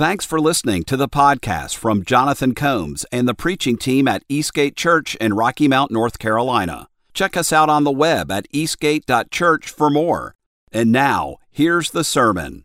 [0.00, 4.74] Thanks for listening to the podcast from Jonathan Combs and the preaching team at Eastgate
[4.74, 6.88] Church in Rocky Mount, North Carolina.
[7.12, 10.34] Check us out on the web at eastgate.church for more.
[10.72, 12.64] And now, here's the sermon.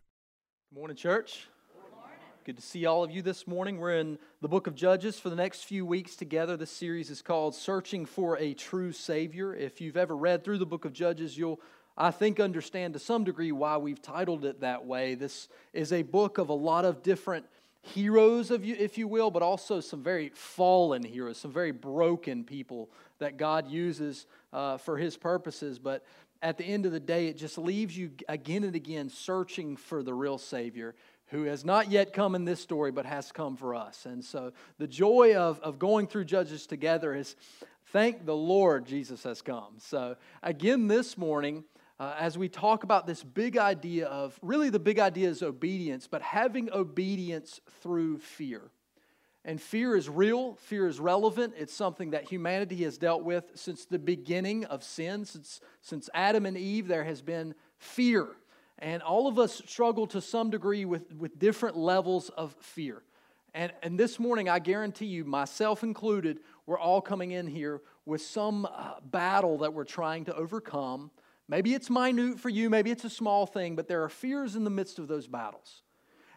[0.74, 1.50] Good morning, church.
[2.46, 3.80] Good, Good to see all of you this morning.
[3.80, 6.56] We're in the book of Judges for the next few weeks together.
[6.56, 9.54] This series is called Searching for a True Savior.
[9.54, 11.60] If you've ever read through the book of Judges, you'll
[11.98, 15.16] I think, understand to some degree why we've titled it that way.
[15.16, 17.46] This is a book of a lot of different
[17.82, 22.44] heroes, of you, if you will, but also some very fallen heroes, some very broken
[22.44, 22.90] people
[23.20, 25.80] that God uses uh, for his purposes.
[25.80, 26.06] But
[26.42, 30.04] at the end of the day, it just leaves you again and again searching for
[30.04, 30.96] the real Savior
[31.28, 34.06] who has not yet come in this story but has come for us.
[34.06, 37.38] And so the joy of, of going through Judges together is
[37.88, 39.76] thank the Lord Jesus has come.
[39.80, 41.64] So, again, this morning,
[41.98, 46.08] uh, as we talk about this big idea of really the big idea is obedience,
[46.08, 48.64] but having obedience through fear.
[49.46, 51.54] And fear is real, fear is relevant.
[51.58, 56.46] It's something that humanity has dealt with since the beginning of sin, since, since Adam
[56.46, 58.28] and Eve, there has been fear.
[58.80, 63.04] And all of us struggle to some degree with, with different levels of fear.
[63.54, 68.22] And, and this morning, I guarantee you, myself included, we're all coming in here with
[68.22, 71.10] some uh, battle that we're trying to overcome
[71.48, 74.64] Maybe it's minute for you, maybe it's a small thing, but there are fears in
[74.64, 75.84] the midst of those battles.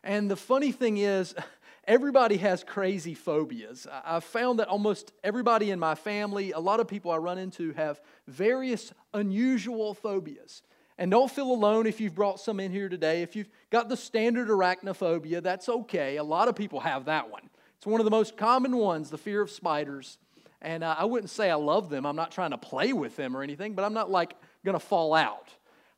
[0.05, 1.35] And the funny thing is,
[1.87, 3.87] everybody has crazy phobias.
[4.05, 7.73] I've found that almost everybody in my family, a lot of people I run into,
[7.73, 10.63] have various unusual phobias.
[10.99, 13.23] And don't feel alone if you've brought some in here today.
[13.23, 16.17] If you've got the standard arachnophobia, that's okay.
[16.19, 17.49] A lot of people have that one.
[17.79, 20.19] It's one of the most common ones, the fear of spiders.
[20.61, 22.05] And uh, I wouldn't say I love them.
[22.05, 24.85] I'm not trying to play with them or anything, but I'm not like, going to
[24.85, 25.49] fall out.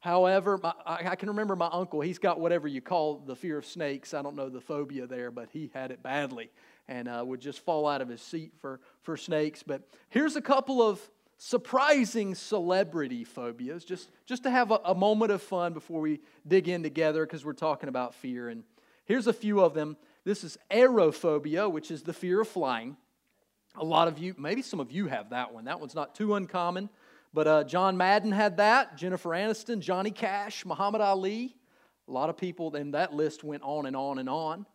[0.01, 3.67] However, my, I, can remember my uncle, he's got whatever you call the fear of
[3.67, 4.15] snakes.
[4.15, 6.51] I don't know the phobia there, but he had it badly
[6.89, 9.63] and uh, would just fall out of his seat for, for snakes.
[9.63, 11.01] But here's a couple of
[11.37, 16.69] surprising celebrity phobias, just, just to have a, a moment of fun before we dig
[16.69, 18.49] in together because we're talking about fear.
[18.49, 18.65] And
[19.05, 19.97] here's a few of them.
[20.25, 22.97] This is aerophobia, which is the fear of flying.
[23.77, 25.67] A lot of you, maybe some of you have that one.
[25.67, 26.89] That one's not too uncommon.
[27.33, 31.55] But uh, John Madden had that, Jennifer Aniston, Johnny Cash, Muhammad Ali,
[32.09, 34.67] a lot of people, and that list went on and on and on.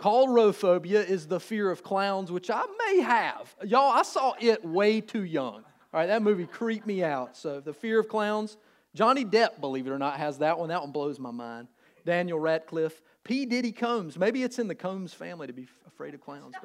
[0.00, 3.54] Coulrophobia is the fear of clowns, which I may have.
[3.64, 5.54] Y'all, I saw it way too young.
[5.56, 7.36] All right, that movie creeped me out.
[7.36, 8.56] So, the fear of clowns.
[8.96, 10.68] Johnny Depp, believe it or not, has that one.
[10.70, 11.68] That one blows my mind.
[12.04, 13.00] Daniel Radcliffe.
[13.22, 13.46] P.
[13.46, 14.18] Diddy Combs.
[14.18, 16.56] Maybe it's in the Combs family to be afraid of clowns.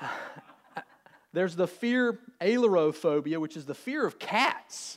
[0.00, 0.08] But.
[1.36, 4.96] There's the fear ailurophobia, which is the fear of cats.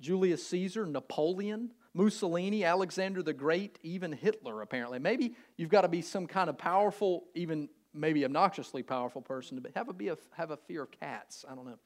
[0.00, 5.00] Julius Caesar, Napoleon, Mussolini, Alexander the Great, even Hitler, apparently.
[5.00, 9.68] Maybe you've got to be some kind of powerful, even maybe obnoxiously powerful person to
[9.74, 11.44] have a, be a, have a fear of cats.
[11.50, 11.78] I don't know.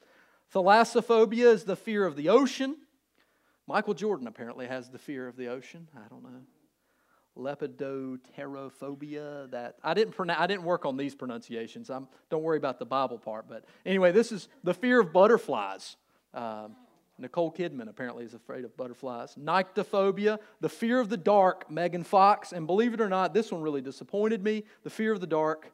[0.55, 2.77] Thalassophobia is the fear of the ocean.
[3.67, 5.89] Michael Jordan apparently has the fear of the ocean.
[5.97, 6.29] I don't know
[7.39, 10.39] lepidopterophobia That I didn't pronounce.
[10.41, 11.89] I didn't work on these pronunciations.
[11.89, 13.47] I'm, don't worry about the Bible part.
[13.49, 15.97] But anyway, this is the fear of butterflies.
[16.35, 16.77] Um,
[17.21, 19.35] Nicole Kidman apparently is afraid of butterflies.
[19.37, 21.71] Nyctophobia, the fear of the dark.
[21.71, 24.65] Megan Fox, and believe it or not, this one really disappointed me.
[24.85, 25.73] The fear of the dark.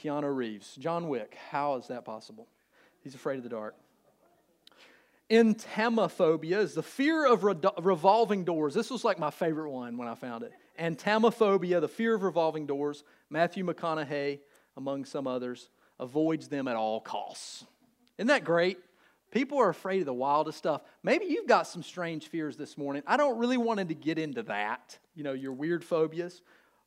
[0.00, 1.36] Keanu Reeves, John Wick.
[1.50, 2.46] How is that possible?
[3.02, 3.74] He's afraid of the dark.
[5.28, 8.72] Entamophobia is the fear of re- revolving doors.
[8.72, 12.66] This was like my favorite one when I found it entamophobia, the fear of revolving
[12.66, 14.40] doors, Matthew McConaughey,
[14.76, 15.68] among some others,
[15.98, 17.64] avoids them at all costs.
[18.16, 18.78] Isn't that great?
[19.30, 20.80] People are afraid of the wildest stuff.
[21.02, 23.02] Maybe you've got some strange fears this morning.
[23.06, 26.40] I don't really wanted to get into that, you know, your weird phobias.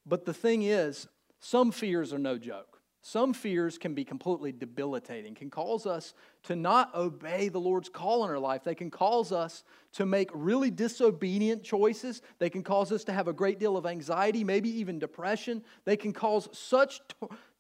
[0.06, 1.08] But the thing is,
[1.40, 2.71] some fears are no joke.
[3.04, 6.14] Some fears can be completely debilitating, can cause us
[6.44, 8.64] to not obey the Lord's call in our life.
[8.64, 9.64] They can cause us
[9.94, 12.22] to make really disobedient choices.
[12.38, 15.64] They can cause us to have a great deal of anxiety, maybe even depression.
[15.84, 17.02] They can cause such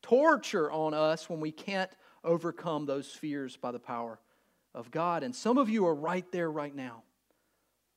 [0.03, 1.91] torture on us when we can't
[2.23, 4.19] overcome those fears by the power
[4.75, 5.23] of God.
[5.23, 7.01] And some of you are right there right now,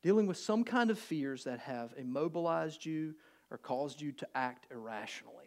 [0.03, 3.15] dealing with some kind of fears that have immobilized you
[3.51, 5.44] or caused you to act irrationally.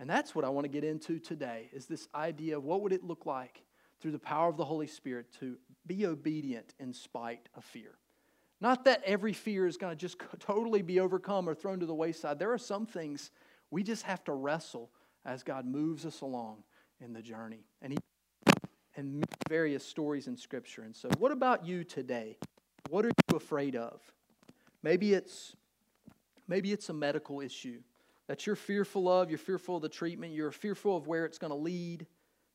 [0.00, 2.92] And that's what I want to get into today is this idea of what would
[2.92, 3.62] it look like
[4.00, 5.56] through the power of the Holy Spirit to
[5.86, 7.92] be obedient in spite of fear.
[8.60, 11.94] Not that every fear is going to just totally be overcome or thrown to the
[11.94, 12.38] wayside.
[12.38, 13.30] There are some things
[13.70, 14.90] we just have to wrestle
[15.24, 16.64] as God moves us along
[17.00, 17.64] in the journey.
[17.80, 17.98] And he
[18.96, 20.82] and various stories in scripture.
[20.82, 22.36] And so what about you today?
[22.90, 24.00] What are you afraid of?
[24.84, 25.56] Maybe it's
[26.46, 27.80] maybe it's a medical issue
[28.28, 29.30] that you're fearful of.
[29.30, 30.32] You're fearful of the treatment.
[30.32, 32.06] You're fearful of where it's going to lead.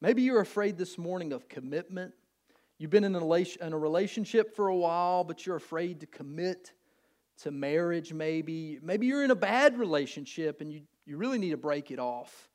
[0.01, 2.13] Maybe you're afraid this morning of commitment.
[2.77, 6.71] You've been in a relationship for a while, but you're afraid to commit
[7.39, 8.79] to marriage, maybe.
[8.81, 12.49] Maybe you're in a bad relationship and you, you really need to break it off,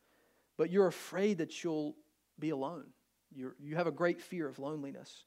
[0.56, 1.94] but you're afraid that you'll
[2.38, 2.86] be alone.
[3.34, 5.24] you you have a great fear of loneliness.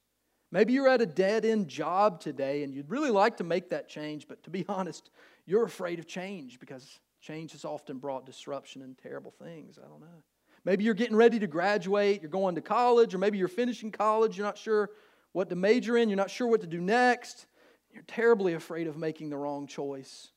[0.52, 3.88] Maybe you're at a dead end job today and you'd really like to make that
[3.90, 5.12] change, but to be honest,
[5.46, 9.80] you're afraid of change because Change has often brought disruption and terrible things.
[9.84, 10.24] I don't know.
[10.66, 14.38] Maybe you're getting ready to graduate, you're going to college, or maybe you're finishing college,
[14.38, 14.90] you're not sure
[15.32, 17.48] what to major in, you're not sure what to do next.
[17.92, 20.30] You're terribly afraid of making the wrong choice.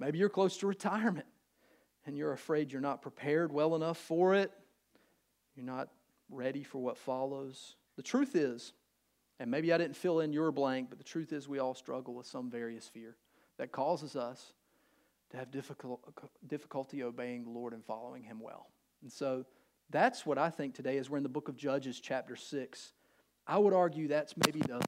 [0.00, 1.26] Maybe you're close to retirement
[2.04, 4.50] and you're afraid you're not prepared well enough for it.
[5.54, 5.88] You're not
[6.28, 7.76] ready for what follows.
[7.96, 8.72] The truth is,
[9.38, 12.14] and maybe I didn't fill in your blank, but the truth is we all struggle
[12.14, 13.16] with some various fear
[13.58, 14.52] that causes us
[15.36, 16.00] to have difficult,
[16.48, 18.70] difficulty obeying the Lord and following Him well.
[19.02, 19.44] And so
[19.90, 22.92] that's what I think today is we're in the book of Judges, chapter 6.
[23.46, 24.80] I would argue that's maybe the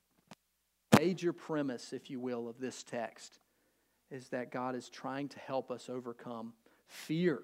[0.98, 3.38] major premise, if you will, of this text
[4.10, 6.54] is that God is trying to help us overcome
[6.86, 7.42] fear.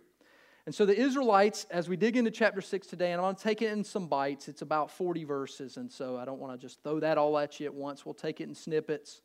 [0.64, 3.42] And so the Israelites, as we dig into chapter 6 today, and I'm going to
[3.42, 6.66] take it in some bites, it's about 40 verses, and so I don't want to
[6.66, 8.06] just throw that all at you at once.
[8.06, 9.20] We'll take it in snippets.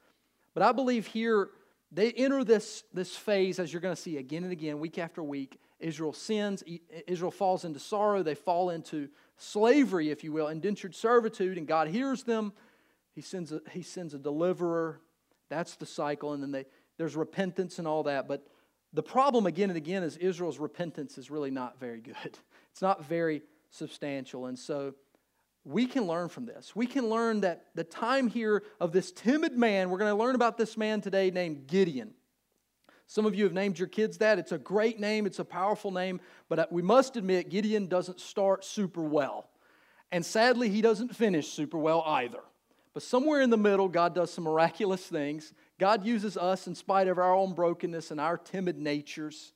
[0.53, 1.51] But I believe here
[1.91, 5.23] they enter this, this phase, as you're going to see again and again, week after
[5.23, 5.59] week.
[5.79, 6.61] Israel sins,
[7.07, 9.07] Israel falls into sorrow, they fall into
[9.37, 12.51] slavery, if you will, indentured servitude, and God hears them.
[13.15, 14.99] He sends a, he sends a deliverer.
[15.49, 16.65] That's the cycle, and then they,
[16.97, 18.27] there's repentance and all that.
[18.27, 18.45] But
[18.93, 22.15] the problem again and again is Israel's repentance is really not very good.
[22.71, 23.41] It's not very
[23.71, 24.45] substantial.
[24.45, 24.93] And so
[25.69, 26.75] we can learn from this.
[26.75, 30.33] We can learn that the time here of this timid man, we're going to learn
[30.35, 32.15] about this man today named Gideon.
[33.05, 34.39] Some of you have named your kids that.
[34.39, 38.65] It's a great name, it's a powerful name, but we must admit Gideon doesn't start
[38.65, 39.49] super well.
[40.11, 42.39] And sadly, he doesn't finish super well either.
[42.95, 45.53] But somewhere in the middle, God does some miraculous things.
[45.79, 49.53] God uses us in spite of our own brokenness and our timid natures.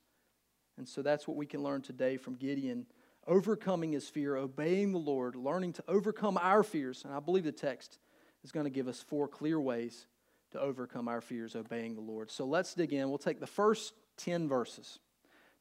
[0.77, 2.85] And so that's what we can learn today from Gideon
[3.27, 7.03] overcoming his fear, obeying the Lord, learning to overcome our fears.
[7.05, 7.97] And I believe the text
[8.43, 10.05] is going to give us four clear ways
[10.51, 12.29] to overcome our fears, obeying the Lord.
[12.29, 13.09] So let's dig in.
[13.09, 14.99] We'll take the first 10 verses.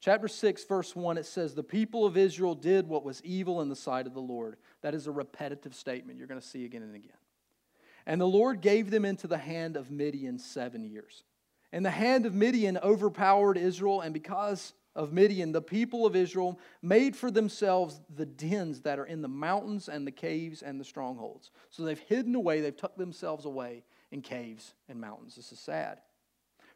[0.00, 3.68] Chapter 6, verse 1, it says, The people of Israel did what was evil in
[3.68, 4.56] the sight of the Lord.
[4.82, 7.12] That is a repetitive statement you're going to see again and again.
[8.04, 11.22] And the Lord gave them into the hand of Midian seven years.
[11.70, 16.58] And the hand of Midian overpowered Israel, and because of Midian, the people of Israel
[16.82, 20.84] made for themselves the dens that are in the mountains and the caves and the
[20.84, 21.50] strongholds.
[21.70, 25.36] So they've hidden away, they've tucked themselves away in caves and mountains.
[25.36, 26.00] This is sad.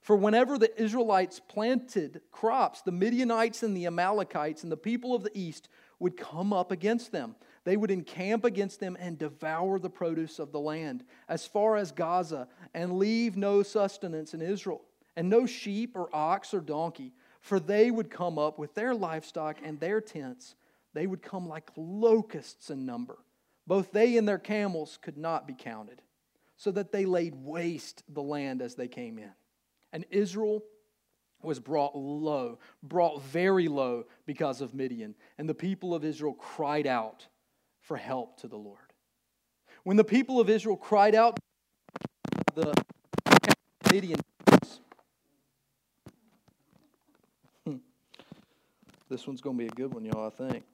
[0.00, 5.22] For whenever the Israelites planted crops, the Midianites and the Amalekites and the people of
[5.24, 7.34] the east would come up against them.
[7.64, 11.90] They would encamp against them and devour the produce of the land as far as
[11.90, 14.82] Gaza and leave no sustenance in Israel,
[15.16, 17.12] and no sheep or ox or donkey
[17.46, 20.56] for they would come up with their livestock and their tents.
[20.94, 23.18] They would come like locusts in number.
[23.68, 26.02] Both they and their camels could not be counted,
[26.56, 29.30] so that they laid waste the land as they came in.
[29.92, 30.64] And Israel
[31.40, 35.14] was brought low, brought very low because of Midian.
[35.38, 37.28] And the people of Israel cried out
[37.82, 38.92] for help to the Lord.
[39.84, 41.38] When the people of Israel cried out,
[42.56, 42.72] the
[43.92, 44.18] Midian
[49.08, 50.64] This one's going to be a good one, y'all, I think.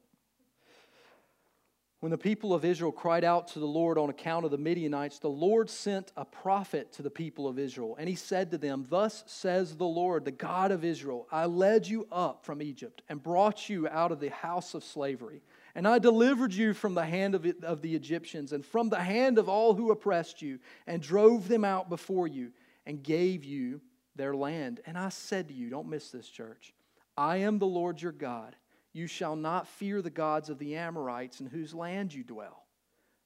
[2.01, 5.19] When the people of Israel cried out to the Lord on account of the Midianites,
[5.21, 8.87] the Lord sent a prophet to the people of Israel, and he said to them,
[8.89, 13.23] Thus says the Lord, the God of Israel, I led you up from Egypt and
[13.23, 15.43] brought you out of the house of slavery,
[15.77, 19.39] and I delivered you from the hand of, of the Egyptians and from the hand
[19.39, 20.59] of all who oppressed you,
[20.89, 22.51] and drove them out before you,
[22.85, 23.81] and gave you
[24.17, 24.81] their land.
[24.87, 26.73] And I said to you, Don't miss this, church.
[27.17, 28.57] I am the Lord your God.
[28.93, 32.67] You shall not fear the gods of the Amorites in whose land you dwell,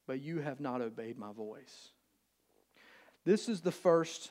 [0.07, 1.90] but you have not obeyed my voice.
[3.25, 4.31] This is the first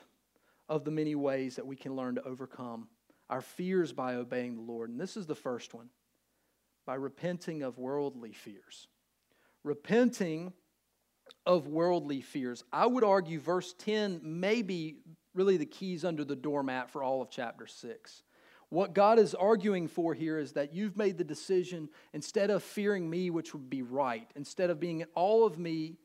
[0.69, 2.87] of the many ways that we can learn to overcome
[3.29, 4.89] our fears by obeying the Lord.
[4.89, 5.89] And this is the first one
[6.85, 8.87] by repenting of worldly fears.
[9.63, 10.53] Repenting
[11.45, 12.63] of worldly fears.
[12.71, 14.99] I would argue verse 10 may be
[15.33, 18.23] really the keys under the doormat for all of chapter 6.
[18.69, 23.09] What God is arguing for here is that you've made the decision instead of fearing
[23.09, 25.97] me, which would be right, instead of being all of me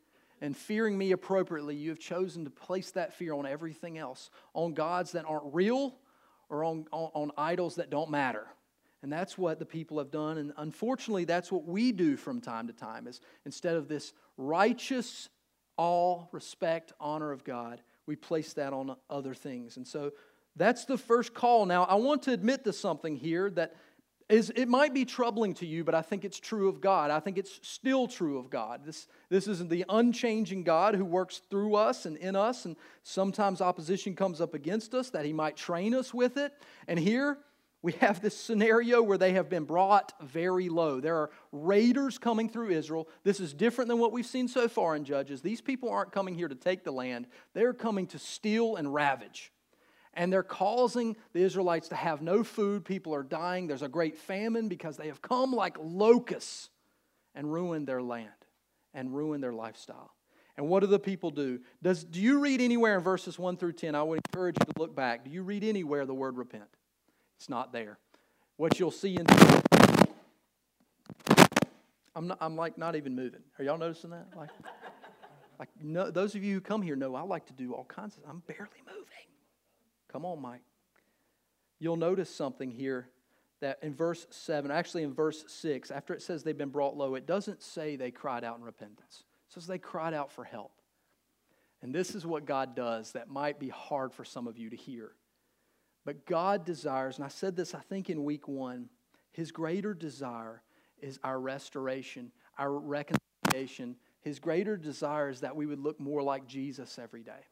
[0.43, 4.73] and fearing me appropriately, you have chosen to place that fear on everything else, on
[4.75, 5.97] gods that aren't real
[6.49, 8.47] or on, on, on idols that don't matter.
[9.03, 10.37] And that's what the people have done.
[10.39, 15.31] And unfortunately, that's what we do from time to time is instead of this righteous,
[15.79, 19.77] all respect, honor of God, we place that on other things.
[19.79, 20.13] And so
[20.57, 21.67] that's the first call.
[21.67, 23.75] Now, I want to admit to something here that
[24.29, 27.11] is, it might be troubling to you, but I think it's true of God.
[27.11, 28.83] I think it's still true of God.
[28.85, 33.61] This, this is the unchanging God who works through us and in us, and sometimes
[33.61, 36.53] opposition comes up against us that He might train us with it.
[36.89, 37.39] And here
[37.83, 41.01] we have this scenario where they have been brought very low.
[41.01, 43.09] There are raiders coming through Israel.
[43.25, 45.41] This is different than what we've seen so far in Judges.
[45.43, 49.51] These people aren't coming here to take the land, they're coming to steal and ravage
[50.15, 52.85] and they're causing the Israelites to have no food.
[52.85, 53.67] People are dying.
[53.67, 56.71] There's a great famine because they have come like locusts
[57.35, 58.29] and ruined their land
[58.93, 60.13] and ruined their lifestyle.
[60.57, 61.61] And what do the people do?
[61.83, 63.95] Does, do you read anywhere in verses 1 through 10?
[63.95, 65.25] I would encourage you to look back.
[65.25, 66.65] Do you read anywhere the word repent?
[67.39, 67.99] It's not there.
[68.57, 69.25] What you'll see in.
[72.17, 73.41] I'm, not, I'm like not even moving.
[73.59, 74.27] Are y'all noticing that?
[74.37, 74.51] Like,
[75.59, 78.19] like no, those of you who come here know I like to do all kinds
[78.19, 78.25] of.
[78.29, 79.05] I'm barely moving.
[80.11, 80.63] Come on, Mike.
[81.79, 83.09] You'll notice something here
[83.61, 87.15] that in verse 7, actually in verse 6, after it says they've been brought low,
[87.15, 89.23] it doesn't say they cried out in repentance.
[89.49, 90.73] It says they cried out for help.
[91.83, 94.77] And this is what God does that might be hard for some of you to
[94.77, 95.13] hear.
[96.05, 98.89] But God desires, and I said this, I think, in week one,
[99.31, 100.63] his greater desire
[101.01, 103.97] is our restoration, our reconciliation.
[104.21, 107.45] His greater desire is that we would look more like Jesus every day.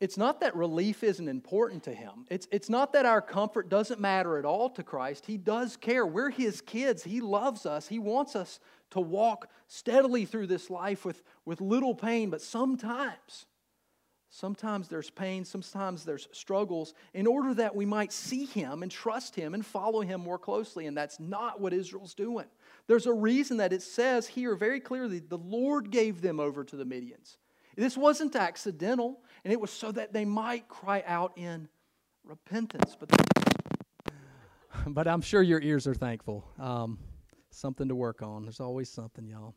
[0.00, 2.24] It's not that relief isn't important to him.
[2.30, 5.26] It's, it's not that our comfort doesn't matter at all to Christ.
[5.26, 6.06] He does care.
[6.06, 7.04] We're his kids.
[7.04, 7.86] He loves us.
[7.86, 8.60] He wants us
[8.92, 13.44] to walk steadily through this life with, with little pain, but sometimes,
[14.30, 19.34] sometimes there's pain, sometimes there's struggles, in order that we might see him and trust
[19.36, 20.86] him and follow him more closely.
[20.86, 22.46] And that's not what Israel's doing.
[22.86, 26.74] There's a reason that it says here very clearly the Lord gave them over to
[26.76, 27.36] the Midians.
[27.76, 31.68] This wasn't accidental, and it was so that they might cry out in
[32.24, 32.96] repentance.
[32.98, 33.10] But,
[34.86, 36.44] but I'm sure your ears are thankful.
[36.58, 36.98] Um,
[37.50, 38.42] something to work on.
[38.42, 39.54] There's always something, y'all.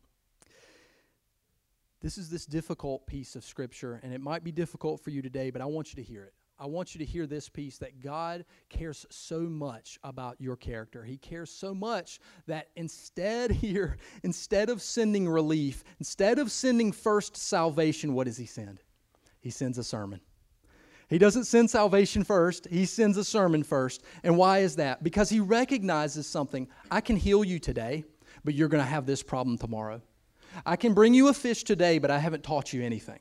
[2.02, 5.50] This is this difficult piece of Scripture, and it might be difficult for you today,
[5.52, 6.34] but I want you to hear it.
[6.60, 11.04] I want you to hear this piece that God cares so much about your character.
[11.04, 17.36] He cares so much that instead here, instead of sending relief, instead of sending first
[17.36, 18.80] salvation, what does he send?
[19.40, 20.22] He sends a sermon.
[21.10, 24.04] He doesn't send salvation first, he sends a sermon first.
[24.24, 25.04] And why is that?
[25.04, 26.68] Because he recognizes something.
[26.90, 28.06] I can heal you today,
[28.44, 30.02] but you're going to have this problem tomorrow.
[30.66, 33.20] I can bring you a fish today, but I haven't taught you anything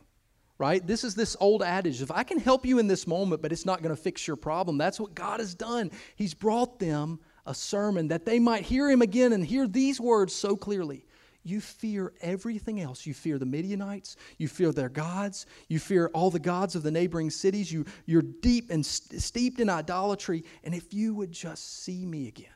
[0.59, 0.87] right?
[0.87, 3.67] This is this old adage if I can help you in this moment, but it's
[3.67, 4.79] not going to fix your problem.
[4.79, 5.91] That's what God has done.
[6.17, 10.33] He's brought them a sermon that they might hear him again and hear these words
[10.35, 11.05] so clearly.
[11.45, 13.05] You fear everything else.
[13.05, 14.17] You fear the Midianites.
[14.39, 15.47] You fear their gods.
[15.69, 17.73] You fear all the gods of the neighboring cities.
[17.73, 20.45] You, you're deep and st- steeped in idolatry.
[20.63, 22.47] And if you would just see me again,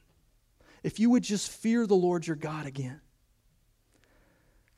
[0.85, 3.01] if you would just fear the Lord your God again,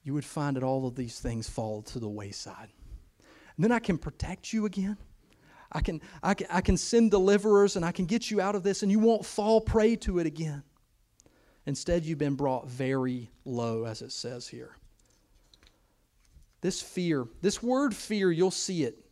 [0.05, 2.69] you would find that all of these things fall to the wayside.
[3.59, 4.97] And then I can protect you again.
[5.73, 8.63] I can, I, can, I can send deliverers and I can get you out of
[8.63, 10.63] this and you won't fall prey to it again.
[11.67, 14.75] Instead, you've been brought very low, as it says here.
[16.63, 19.05] This fear, this word fear, you'll see it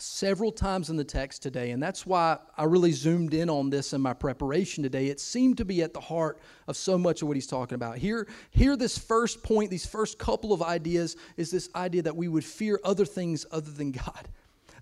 [0.00, 3.92] several times in the text today, and that's why I really zoomed in on this
[3.92, 5.06] in my preparation today.
[5.06, 7.98] It seemed to be at the heart of so much of what he's talking about.
[7.98, 12.28] Here, here this first point, these first couple of ideas, is this idea that we
[12.28, 14.28] would fear other things other than God.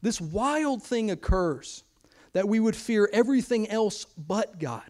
[0.03, 1.85] This wild thing occurs
[2.33, 4.85] that we would fear everything else but God.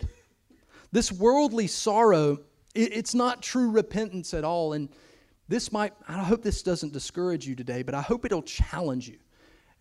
[0.93, 2.38] This worldly sorrow,
[2.75, 4.75] it's not true repentance at all.
[4.75, 4.88] And
[5.49, 9.19] this might, I hope this doesn't discourage you today, but I hope it'll challenge you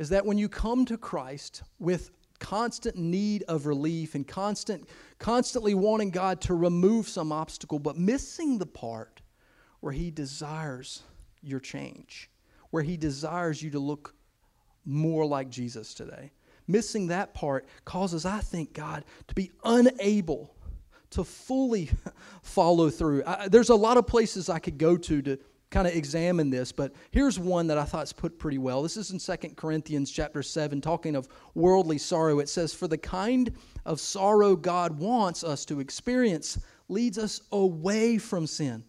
[0.02, 4.90] is that when you come to Christ with constant need of relief and constant
[5.20, 9.22] constantly wanting God to remove some obstacle but missing the part
[9.80, 11.04] where he desires
[11.44, 12.32] your change
[12.72, 14.16] where he desires you to look
[14.86, 16.32] more like Jesus today
[16.68, 20.56] missing that part causes I think God to be unable
[21.12, 21.92] to fully
[22.42, 25.38] follow through I, there's a lot of places I could go to to
[25.72, 28.84] kind of examine this, but here's one that I is put pretty well.
[28.84, 32.40] This is in 2 Corinthians chapter 7 talking of worldly sorrow.
[32.40, 33.54] It says, "For the kind
[33.86, 36.60] of sorrow God wants us to experience
[36.90, 38.84] leads us away from sin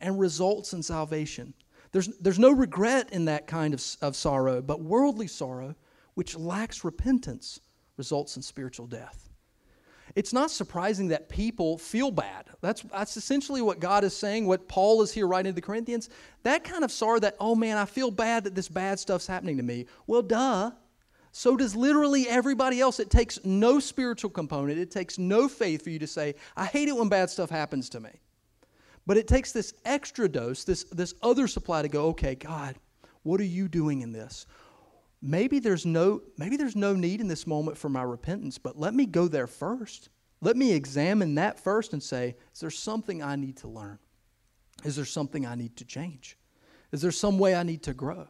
[0.00, 1.54] and results in salvation."
[1.92, 5.74] There's, there's no regret in that kind of, of sorrow, but worldly sorrow,
[6.14, 7.58] which lacks repentance,
[7.96, 9.27] results in spiritual death
[10.14, 12.46] it's not surprising that people feel bad.
[12.60, 16.08] That's, that's essentially what God is saying, what Paul is here writing to the Corinthians.
[16.42, 19.56] That kind of sorrow that, oh man, I feel bad that this bad stuff's happening
[19.58, 19.86] to me.
[20.06, 20.72] Well, duh.
[21.32, 22.98] So does literally everybody else.
[23.00, 26.88] It takes no spiritual component, it takes no faith for you to say, I hate
[26.88, 28.10] it when bad stuff happens to me.
[29.06, 32.74] But it takes this extra dose, this, this other supply to go, okay, God,
[33.22, 34.46] what are you doing in this?
[35.22, 38.94] maybe there's no maybe there's no need in this moment for my repentance but let
[38.94, 40.08] me go there first
[40.40, 43.98] let me examine that first and say is there something i need to learn
[44.84, 46.38] is there something i need to change
[46.92, 48.28] is there some way i need to grow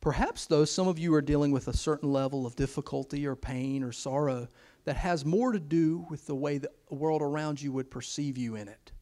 [0.00, 3.82] perhaps though some of you are dealing with a certain level of difficulty or pain
[3.82, 4.46] or sorrow
[4.84, 8.56] that has more to do with the way the world around you would perceive you
[8.56, 8.92] in it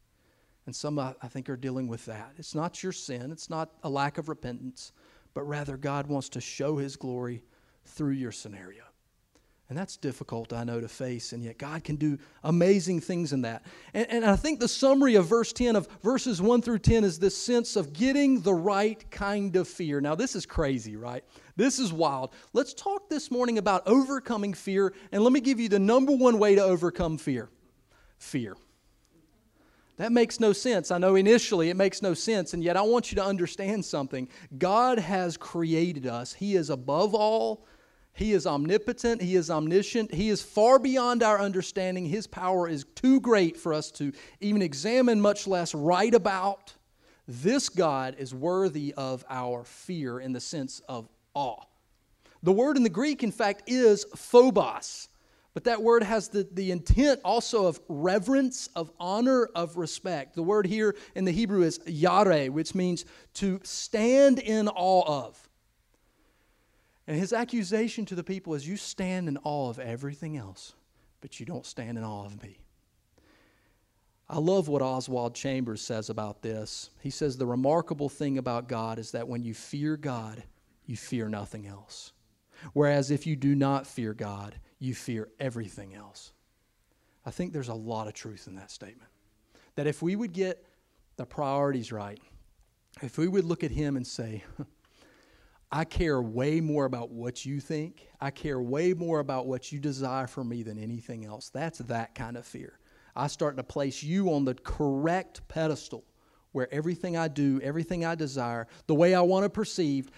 [0.67, 3.89] and some i think are dealing with that it's not your sin it's not a
[3.91, 4.93] lack of repentance
[5.37, 7.43] but rather God wants to show his glory
[7.85, 8.85] through your scenario.
[9.69, 13.43] And that's difficult, I know, to face, and yet God can do amazing things in
[13.43, 13.67] that.
[13.93, 17.19] And, and, I think the summary of verse 10, of verses 1 through 10, is
[17.19, 20.01] this sense of getting the right kind of fear.
[20.01, 21.23] Now, this is crazy, right?
[21.55, 22.33] This is wild.
[22.55, 26.39] Let's talk this morning about overcoming fear, and let me give you the number one
[26.39, 27.51] way to overcome fear
[28.19, 28.55] fear.
[29.97, 30.91] That makes no sense.
[30.91, 34.29] I know initially it makes no sense, and yet I want you to understand something.
[34.59, 37.67] God has created us, He is above all.
[38.13, 39.21] He is omnipotent.
[39.21, 40.15] He is omniscient.
[40.15, 42.07] He is far beyond our understanding.
[42.07, 44.11] His power is too great for us to
[44.41, 46.73] even examine, much less write about.
[47.29, 51.61] This God is worthy of our fear in the sense of awe.
[52.43, 55.09] The word in the Greek, in fact, is phobos.
[55.57, 60.35] But that word has the, the intent also of reverence, of honor, of respect.
[60.35, 65.49] The word here in the Hebrew is yare, which means to stand in awe of.
[67.07, 70.75] And his accusation to the people is you stand in awe of everything else,
[71.23, 72.59] but you don't stand in awe of me.
[74.29, 76.91] I love what Oswald Chambers says about this.
[77.01, 80.43] He says, The remarkable thing about God is that when you fear God,
[80.85, 82.13] you fear nothing else.
[82.75, 86.33] Whereas if you do not fear God, you fear everything else.
[87.25, 89.11] I think there's a lot of truth in that statement.
[89.75, 90.65] That if we would get
[91.17, 92.21] the priorities right,
[93.03, 94.45] if we would look at him and say,
[95.73, 99.79] I care way more about what you think, I care way more about what you
[99.79, 102.79] desire for me than anything else, that's that kind of fear.
[103.15, 106.05] I start to place you on the correct pedestal
[106.57, 110.11] where everything I do, everything I desire, the way I want to perceive,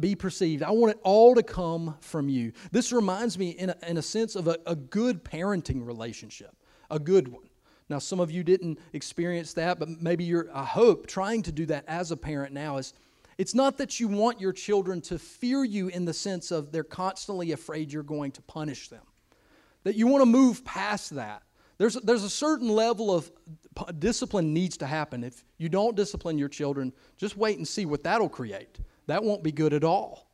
[0.00, 2.50] be perceived, I want it all to come from you.
[2.72, 6.50] This reminds me, in a, in a sense, of a, a good parenting relationship,
[6.90, 7.46] a good one.
[7.88, 11.66] Now, some of you didn't experience that, but maybe you're, I hope, trying to do
[11.66, 12.92] that as a parent now is
[13.38, 16.82] it's not that you want your children to fear you in the sense of they're
[16.82, 19.04] constantly afraid you're going to punish them,
[19.84, 21.44] that you want to move past that
[21.78, 23.30] there's, there's a certain level of
[23.98, 25.22] discipline needs to happen.
[25.22, 28.78] If you don't discipline your children, just wait and see what that'll create.
[29.06, 30.30] That won't be good at all.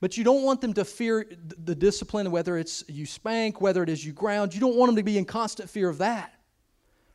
[0.00, 1.24] But you don't want them to fear
[1.64, 4.54] the discipline, whether it's you spank, whether it is you ground.
[4.54, 6.32] You don't want them to be in constant fear of that.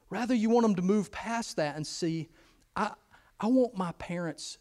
[0.10, 2.30] Rather, you want them to move past that and see,
[2.75, 2.91] I,
[3.39, 4.58] I want my parents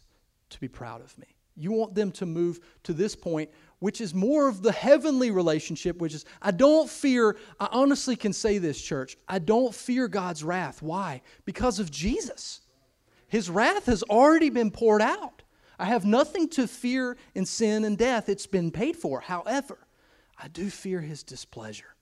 [0.51, 1.25] to be proud of me.
[1.55, 3.49] You want them to move to this point
[3.81, 8.31] which is more of the heavenly relationship, which is I don't fear, I honestly can
[8.31, 10.83] say this, church, I don't fear God's wrath.
[10.83, 11.21] Why?
[11.45, 12.61] Because of Jesus.
[13.27, 15.41] His wrath has already been poured out.
[15.79, 19.19] I have nothing to fear in sin and death, it's been paid for.
[19.19, 19.79] However,
[20.37, 21.95] I do fear his displeasure.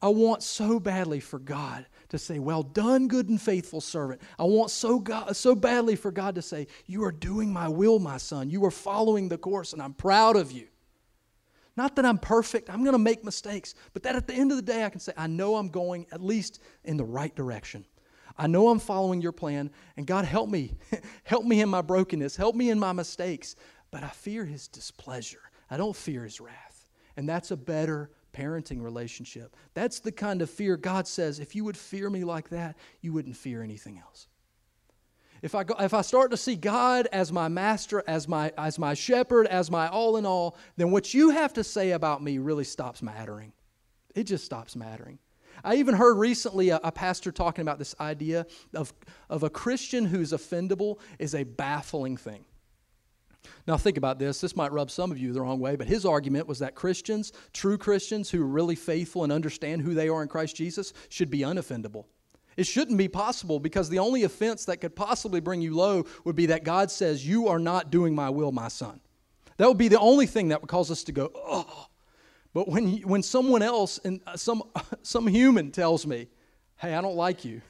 [0.00, 4.22] I want so badly for God to say, Well done, good and faithful servant.
[4.38, 7.98] I want so, God, so badly for God to say, You are doing my will,
[7.98, 8.48] my son.
[8.48, 10.68] You are following the course, and I'm proud of you.
[11.76, 14.56] Not that I'm perfect, I'm going to make mistakes, but that at the end of
[14.56, 17.84] the day, I can say, I know I'm going at least in the right direction.
[18.36, 20.74] I know I'm following your plan, and God, help me.
[21.24, 23.56] help me in my brokenness, help me in my mistakes.
[23.90, 26.86] But I fear his displeasure, I don't fear his wrath.
[27.16, 29.54] And that's a better parenting relationship.
[29.74, 33.12] That's the kind of fear God says, if you would fear me like that, you
[33.12, 34.26] wouldn't fear anything else
[35.44, 38.78] if I, go, if I start to see God as my master, as my, as
[38.78, 42.38] my shepherd, as my all in all, then what you have to say about me
[42.38, 43.52] really stops mattering.
[44.14, 45.18] It just stops mattering.
[45.62, 48.90] I even heard recently a, a, pastor talking about this idea of,
[49.28, 52.46] of a Christian who's offendable is a baffling thing.
[53.68, 54.40] Now, think about this.
[54.40, 57.34] This might rub some of you the wrong way, but his argument was that Christians,
[57.52, 61.28] true Christians who are really faithful and understand who they are in Christ Jesus, should
[61.28, 62.06] be unoffendable.
[62.56, 66.36] It shouldn't be possible because the only offense that could possibly bring you low would
[66.36, 69.00] be that God says, You are not doing my will, my son.
[69.56, 71.86] That would be the only thing that would cause us to go, Oh.
[72.52, 74.62] But when, when someone else and uh, some,
[75.02, 76.28] some human tells me,
[76.76, 77.62] Hey, I don't like you,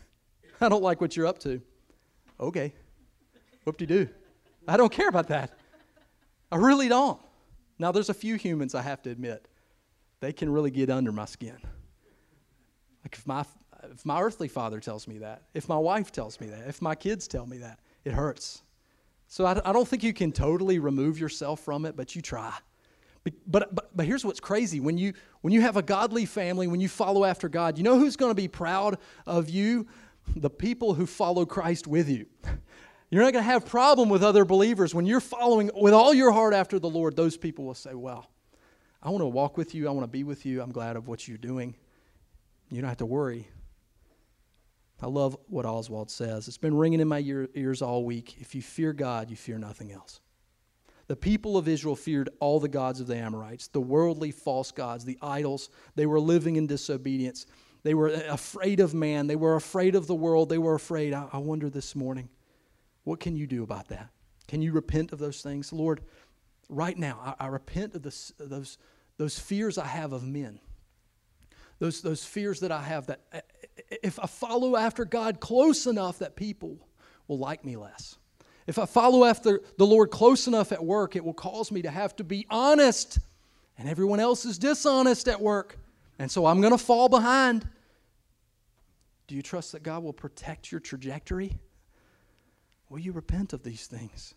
[0.61, 1.61] I don't like what you're up to,
[2.41, 2.73] okay,
[3.65, 4.09] whoop de doo.
[4.67, 5.51] I don't care about that.
[6.51, 7.21] I really don't.
[7.79, 9.47] Now, there's a few humans I have to admit,
[10.21, 11.57] they can really get under my skin.
[13.03, 13.45] Like if my
[13.93, 16.95] if my earthly father tells me that, if my wife tells me that, if my
[16.95, 18.63] kids tell me that, it hurts.
[19.29, 22.53] So I, I don't think you can totally remove yourself from it, but you try.
[23.25, 24.81] But, but, but here's what's crazy.
[24.81, 27.99] When you, when you have a godly family, when you follow after God, you know
[27.99, 29.87] who's going to be proud of you?
[30.37, 32.27] The people who follow Christ with you.
[33.11, 34.95] You're not going to have problem with other believers.
[34.95, 38.29] When you're following with all your heart after the Lord, those people will say, well,
[39.03, 39.87] I want to walk with you.
[39.87, 40.61] I want to be with you.
[40.61, 41.77] I'm glad of what you're doing.
[42.71, 43.47] You don't have to worry
[45.03, 46.47] I love what Oswald says.
[46.49, 48.37] It's been ringing in my ear, ears all week.
[48.41, 50.21] If you fear God, you fear nothing else.
[51.07, 55.05] The people of Israel feared all the gods of the Amorites, the worldly false gods,
[55.05, 55.69] the idols.
[55.97, 57.47] They were living in disobedience.
[57.83, 59.27] They were afraid of man.
[59.27, 60.49] They were afraid of the world.
[60.49, 61.13] They were afraid.
[61.13, 62.31] I, I wonder this morning,
[63.03, 64.09] what can you do about that?
[64.49, 65.73] Can you repent of those things?
[65.73, 66.01] Lord,
[66.71, 68.79] right now, I, I repent of this, those,
[69.19, 70.59] those fears I have of men,
[71.81, 73.21] those, those fears that I have that
[74.03, 76.77] if I follow after God close enough that people
[77.29, 78.17] will like me less.
[78.67, 81.91] If I follow after the Lord close enough at work, it will cause me to
[81.91, 83.19] have to be honest,
[83.79, 85.79] and everyone else is dishonest at work,
[86.19, 87.69] and so I'm going to fall behind.
[89.27, 91.59] Do you trust that God will protect your trajectory?
[92.89, 94.35] Will you repent of these things?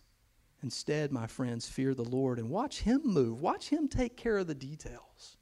[0.63, 3.41] Instead, my friends, fear the Lord and watch Him move.
[3.41, 5.37] Watch Him take care of the details.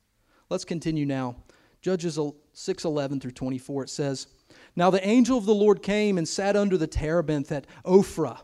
[0.49, 1.37] Let's continue now
[1.85, 4.25] Judges 6:11 through 24 it says,
[4.75, 8.39] "Now the angel of the Lord came and sat under the terebinth at Ophrah,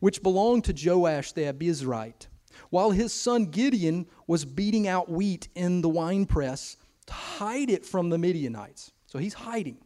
[0.00, 2.28] which belonged to Joash the Abiezrite,
[2.70, 8.08] while his son Gideon was beating out wheat in the winepress to hide it from
[8.08, 9.76] the Midianites." So he's hiding.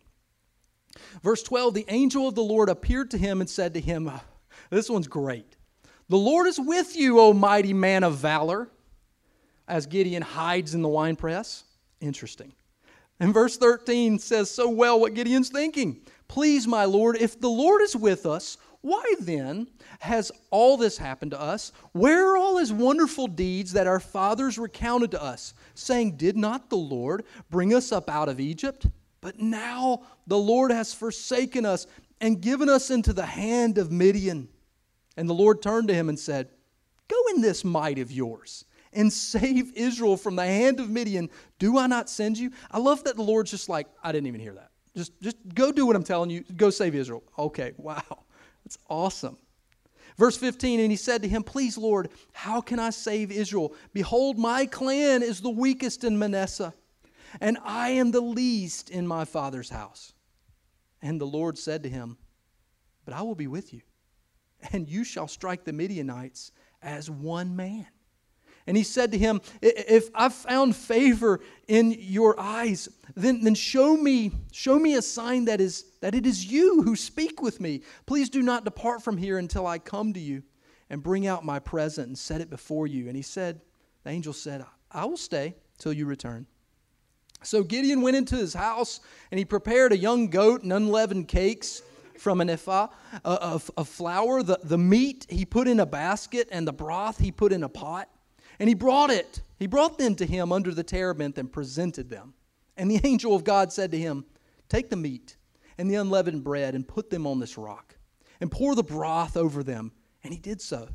[1.21, 4.21] Verse 12, the angel of the Lord appeared to him and said to him, uh,
[4.71, 5.57] this one's great.
[6.09, 8.71] The Lord is with you, O mighty man of valor,
[9.67, 11.65] as Gideon hides in the winepress.
[12.01, 12.53] Interesting.
[13.21, 16.01] And verse 13 says so well what Gideon's thinking.
[16.27, 21.33] Please, my Lord, if the Lord is with us, why then has all this happened
[21.33, 21.71] to us?
[21.93, 26.71] Where are all his wonderful deeds that our fathers recounted to us, saying, Did not
[26.71, 28.87] the Lord bring us up out of Egypt?
[29.21, 31.87] But now the Lord has forsaken us
[32.23, 34.49] and given us into the hand of Midian.
[35.19, 36.49] And the Lord turned to him and said,
[37.07, 41.79] Go in this might of yours and save Israel from the hand of Midian, do
[41.79, 42.51] I not send you?
[42.71, 44.71] I love that the Lord's just like, I didn't even hear that.
[44.97, 46.43] Just, just go do what I'm telling you.
[46.57, 47.23] Go save Israel.
[47.39, 48.03] Okay, wow.
[48.65, 49.39] That's awesome.
[50.17, 53.73] Verse 15, and he said to him, Please, Lord, how can I save Israel?
[53.95, 56.75] Behold, my clan is the weakest in Manasseh,
[57.41, 60.13] and I am the least in my father's house.
[61.01, 62.19] And the Lord said to him,
[63.05, 63.81] But I will be with you,
[64.73, 66.51] and you shall strike the Midianites
[66.83, 67.87] as one man.
[68.67, 73.97] And he said to him, If I've found favor in your eyes, then, then show
[73.97, 77.83] me, show me a sign that is that it is you who speak with me.
[78.07, 80.43] Please do not depart from here until I come to you
[80.89, 83.07] and bring out my present and set it before you.
[83.09, 83.61] And he said,
[84.05, 86.47] the angel said, I will stay till you return.
[87.43, 91.83] So Gideon went into his house and he prepared a young goat and unleavened cakes
[92.19, 92.87] from an ephah
[93.23, 94.43] of, of flour.
[94.43, 97.69] The, the meat he put in a basket and the broth he put in a
[97.69, 98.09] pot.
[98.61, 99.41] And he brought it.
[99.59, 102.35] He brought them to him under the terebinth and presented them.
[102.77, 104.27] And the angel of God said to him,
[104.69, 105.37] Take the meat
[105.79, 107.97] and the unleavened bread and put them on this rock,
[108.39, 109.93] and pour the broth over them.
[110.23, 110.91] And he did so.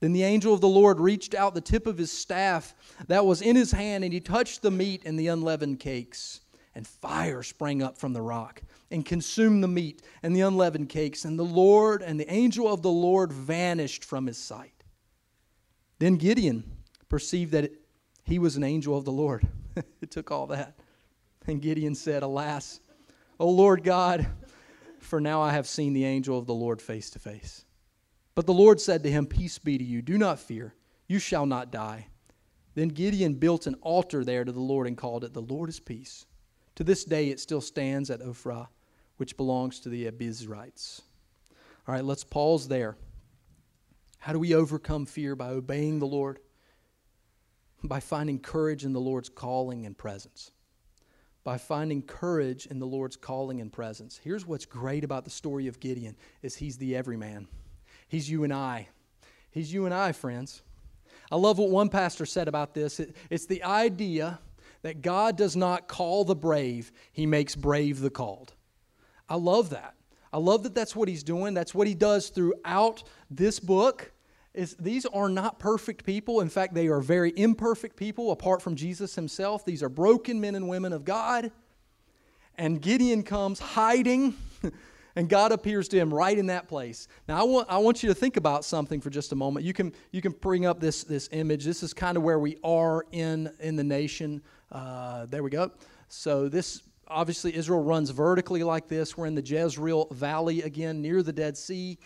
[0.00, 2.74] Then the angel of the Lord reached out the tip of his staff
[3.08, 6.40] that was in his hand, and he touched the meat and the unleavened cakes.
[6.74, 11.24] And fire sprang up from the rock and consumed the meat and the unleavened cakes.
[11.26, 14.82] And the Lord and the angel of the Lord vanished from his sight.
[15.98, 16.64] Then Gideon
[17.08, 17.80] perceived that it,
[18.24, 19.46] he was an angel of the Lord.
[20.00, 20.76] it took all that.
[21.46, 22.80] And Gideon said, Alas,
[23.38, 24.26] O Lord God,
[24.98, 27.64] for now I have seen the angel of the Lord face to face.
[28.34, 30.02] But the Lord said to him, Peace be to you.
[30.02, 30.74] Do not fear.
[31.06, 32.06] You shall not die.
[32.74, 35.78] Then Gideon built an altar there to the Lord and called it, The Lord is
[35.80, 36.26] Peace.
[36.74, 38.66] To this day it still stands at Ophrah,
[39.18, 41.00] which belongs to the Abiezrites.
[41.86, 42.96] All right, let's pause there.
[44.18, 45.36] How do we overcome fear?
[45.36, 46.40] By obeying the Lord
[47.88, 50.50] by finding courage in the Lord's calling and presence.
[51.44, 54.20] By finding courage in the Lord's calling and presence.
[54.22, 57.46] Here's what's great about the story of Gideon is he's the everyman.
[58.08, 58.88] He's you and I.
[59.50, 60.62] He's you and I, friends.
[61.30, 63.00] I love what one pastor said about this.
[63.00, 64.38] It, it's the idea
[64.82, 68.52] that God does not call the brave, he makes brave the called.
[69.28, 69.94] I love that.
[70.32, 71.54] I love that that's what he's doing.
[71.54, 74.12] That's what he does throughout this book
[74.56, 76.40] is these are not perfect people.
[76.40, 79.64] In fact, they are very imperfect people apart from Jesus himself.
[79.64, 81.52] These are broken men and women of God.
[82.58, 84.34] And Gideon comes hiding,
[85.14, 87.06] and God appears to him right in that place.
[87.28, 89.66] Now, I want, I want you to think about something for just a moment.
[89.66, 91.62] You can, you can bring up this, this image.
[91.66, 94.40] This is kind of where we are in, in the nation.
[94.72, 95.70] Uh, there we go.
[96.08, 99.18] So, this obviously, Israel runs vertically like this.
[99.18, 101.98] We're in the Jezreel Valley again near the Dead Sea.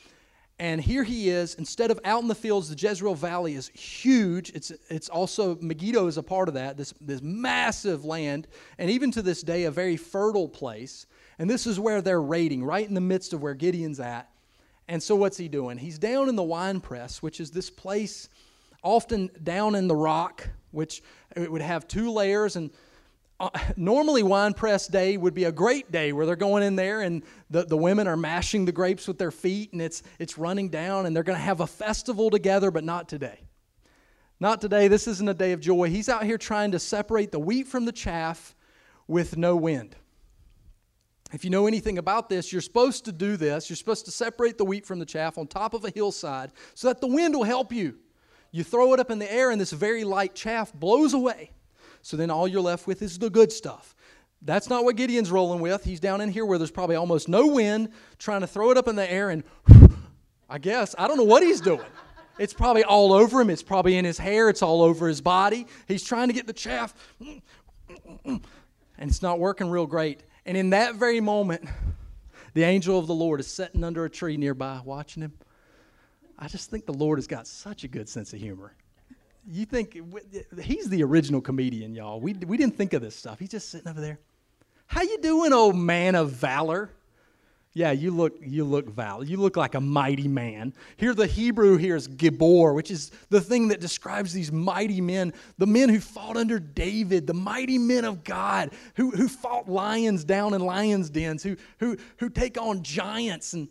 [0.60, 4.50] And here he is, instead of out in the fields, the Jezreel Valley is huge.
[4.50, 8.46] It's, it's also, Megiddo is a part of that, this, this massive land,
[8.76, 11.06] and even to this day, a very fertile place.
[11.38, 14.28] And this is where they're raiding, right in the midst of where Gideon's at.
[14.86, 15.78] And so, what's he doing?
[15.78, 18.28] He's down in the wine press, which is this place
[18.82, 21.02] often down in the rock, which
[21.36, 22.56] it would have two layers.
[22.56, 22.68] And
[23.40, 27.00] uh, normally wine press day would be a great day where they're going in there
[27.00, 30.68] and the, the women are mashing the grapes with their feet and it's, it's running
[30.68, 33.40] down and they're going to have a festival together, but not today.
[34.40, 34.88] Not today.
[34.88, 35.88] This isn't a day of joy.
[35.88, 38.54] He's out here trying to separate the wheat from the chaff
[39.08, 39.96] with no wind.
[41.32, 43.70] If you know anything about this, you're supposed to do this.
[43.70, 46.88] You're supposed to separate the wheat from the chaff on top of a hillside so
[46.88, 47.96] that the wind will help you.
[48.52, 51.52] You throw it up in the air, and this very light chaff blows away
[52.02, 53.94] so then all you're left with is the good stuff.
[54.42, 55.84] That's not what Gideon's rolling with.
[55.84, 58.88] He's down in here where there's probably almost no wind, trying to throw it up
[58.88, 59.44] in the air, and
[60.48, 61.82] I guess, I don't know what he's doing.
[62.38, 63.50] It's probably all over him.
[63.50, 64.48] It's probably in his hair.
[64.48, 65.66] It's all over his body.
[65.86, 66.94] He's trying to get the chaff,
[68.24, 68.40] and
[68.98, 70.22] it's not working real great.
[70.46, 71.68] And in that very moment,
[72.54, 75.34] the angel of the Lord is sitting under a tree nearby watching him.
[76.38, 78.72] I just think the Lord has got such a good sense of humor
[79.50, 79.98] you think
[80.62, 82.20] he's the original comedian, y'all.
[82.20, 83.38] We, we didn't think of this stuff.
[83.40, 84.18] He's just sitting over there.
[84.86, 86.90] How you doing, old man of valor?
[87.72, 89.22] Yeah, you look you look valor.
[89.24, 90.74] You look like a mighty man.
[90.96, 95.32] Here the Hebrew here is Gibor, which is the thing that describes these mighty men,
[95.56, 100.24] the men who fought under David, the mighty men of God, who, who fought lions
[100.24, 103.68] down in lions' dens, who who who take on giants and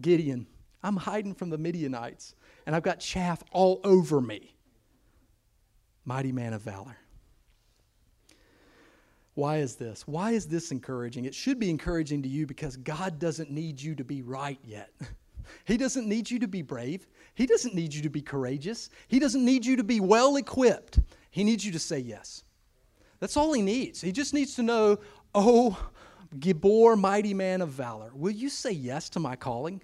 [0.00, 0.48] Gideon.
[0.82, 2.34] I'm hiding from the Midianites,
[2.66, 4.57] and I've got chaff all over me
[6.08, 6.96] mighty man of valor.
[9.34, 10.08] Why is this?
[10.08, 11.26] Why is this encouraging?
[11.26, 14.90] It should be encouraging to you because God doesn't need you to be right yet.
[15.64, 17.06] He doesn't need you to be brave.
[17.34, 18.90] He doesn't need you to be courageous.
[19.06, 20.98] He doesn't need you to be well equipped.
[21.30, 22.44] He needs you to say yes.
[23.18, 23.98] That's all he needs.
[24.02, 24.98] He just needs to know,
[25.34, 25.88] oh,
[26.38, 29.80] Gibor, mighty man of valor, will you say yes to my calling?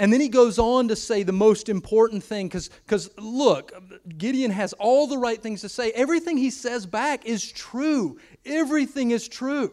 [0.00, 3.70] And then he goes on to say the most important thing because, look,
[4.16, 5.90] Gideon has all the right things to say.
[5.90, 8.16] Everything he says back is true.
[8.46, 9.70] Everything is true.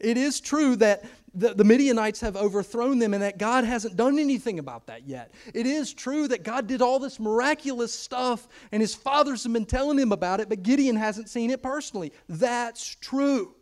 [0.00, 4.18] It is true that the, the Midianites have overthrown them and that God hasn't done
[4.18, 5.30] anything about that yet.
[5.52, 9.66] It is true that God did all this miraculous stuff and his fathers have been
[9.66, 12.14] telling him about it, but Gideon hasn't seen it personally.
[12.30, 13.54] That's true.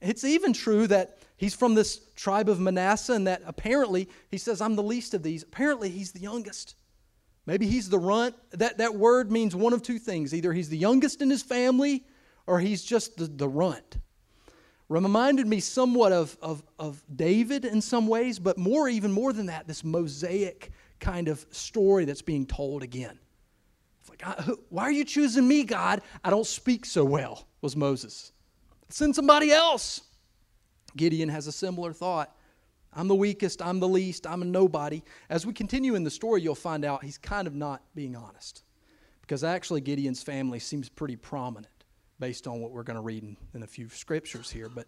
[0.00, 4.60] It's even true that He's from this tribe of Manasseh, and that apparently, he says,
[4.60, 5.42] I'm the least of these.
[5.42, 6.74] Apparently, he's the youngest.
[7.46, 8.34] Maybe he's the runt.
[8.58, 12.04] That, that word means one of two things either he's the youngest in his family,
[12.46, 13.96] or he's just the, the runt.
[14.90, 19.46] Reminded me somewhat of, of, of David in some ways, but more, even more than
[19.46, 23.18] that, this mosaic kind of story that's being told again.
[24.02, 24.22] It's like,
[24.68, 26.02] why are you choosing me, God?
[26.22, 28.30] I don't speak so well, was Moses.
[28.90, 30.02] Send somebody else.
[30.96, 32.36] Gideon has a similar thought.
[32.92, 35.02] I'm the weakest, I'm the least, I'm a nobody.
[35.28, 38.64] As we continue in the story, you'll find out he's kind of not being honest
[39.20, 41.68] because actually Gideon's family seems pretty prominent
[42.18, 44.68] based on what we're going to read in, in, a few scriptures here.
[44.68, 44.86] But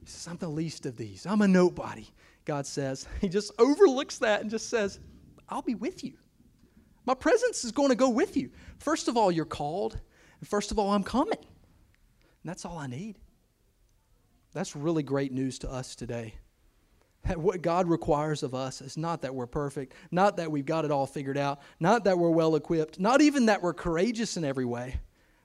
[0.00, 1.24] he says, I'm the least of these.
[1.24, 2.06] I'm a nobody,
[2.44, 3.06] God says.
[3.22, 5.00] He just overlooks that and just says,
[5.48, 6.12] I'll be with you.
[7.06, 8.50] My presence is going to go with you.
[8.78, 9.98] First of all, you're called.
[10.40, 11.38] And first of all, I'm coming.
[11.38, 13.18] And that's all I need.
[14.54, 16.34] That's really great news to us today.
[17.26, 20.84] That what God requires of us is not that we're perfect, not that we've got
[20.84, 24.44] it all figured out, not that we're well equipped, not even that we're courageous in
[24.44, 24.98] every way,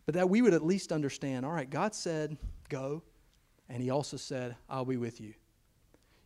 [0.06, 2.38] but that we would at least understand all right, God said,
[2.70, 3.02] go,
[3.70, 5.34] and He also said, I'll be with you.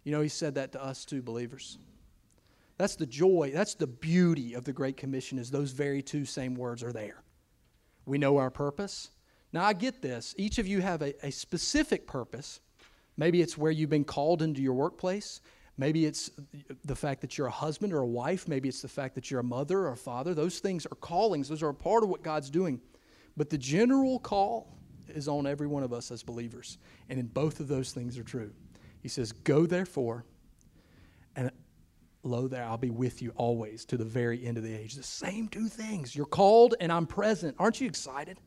[0.04, 1.78] You know, He said that to us too, believers.
[2.78, 6.56] That's the joy, that's the beauty of the Great Commission, is those very two same
[6.56, 7.22] words are there.
[8.06, 9.10] We know our purpose.
[9.54, 10.34] Now, I get this.
[10.38, 12.62] Each of you have a, a specific purpose
[13.18, 15.42] Maybe it's where you've been called into your workplace.
[15.78, 16.30] Maybe it's
[16.86, 18.48] the fact that you're a husband or a wife.
[18.48, 20.34] Maybe it's the fact that you're a mother or a father.
[20.34, 22.80] Those things are callings, those are a part of what God's doing.
[23.38, 26.78] But the general call is on every one of us as believers.
[27.10, 28.52] And in both of those things are true.
[29.02, 30.26] He says, Go therefore,
[31.36, 31.50] and
[32.24, 34.96] lo, there I'll be with you always to the very end of the age.
[34.96, 36.16] The same two things.
[36.16, 37.56] You're called and I'm present.
[37.60, 38.38] Aren't you excited?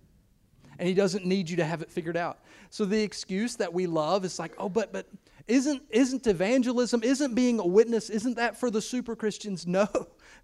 [0.79, 2.41] and he doesn't need you to have it figured out.
[2.71, 5.09] So the excuse that we love is like, oh, but but
[5.47, 9.67] isn't isn't evangelism, isn't being a witness, isn't that for the super Christians?
[9.67, 9.89] No,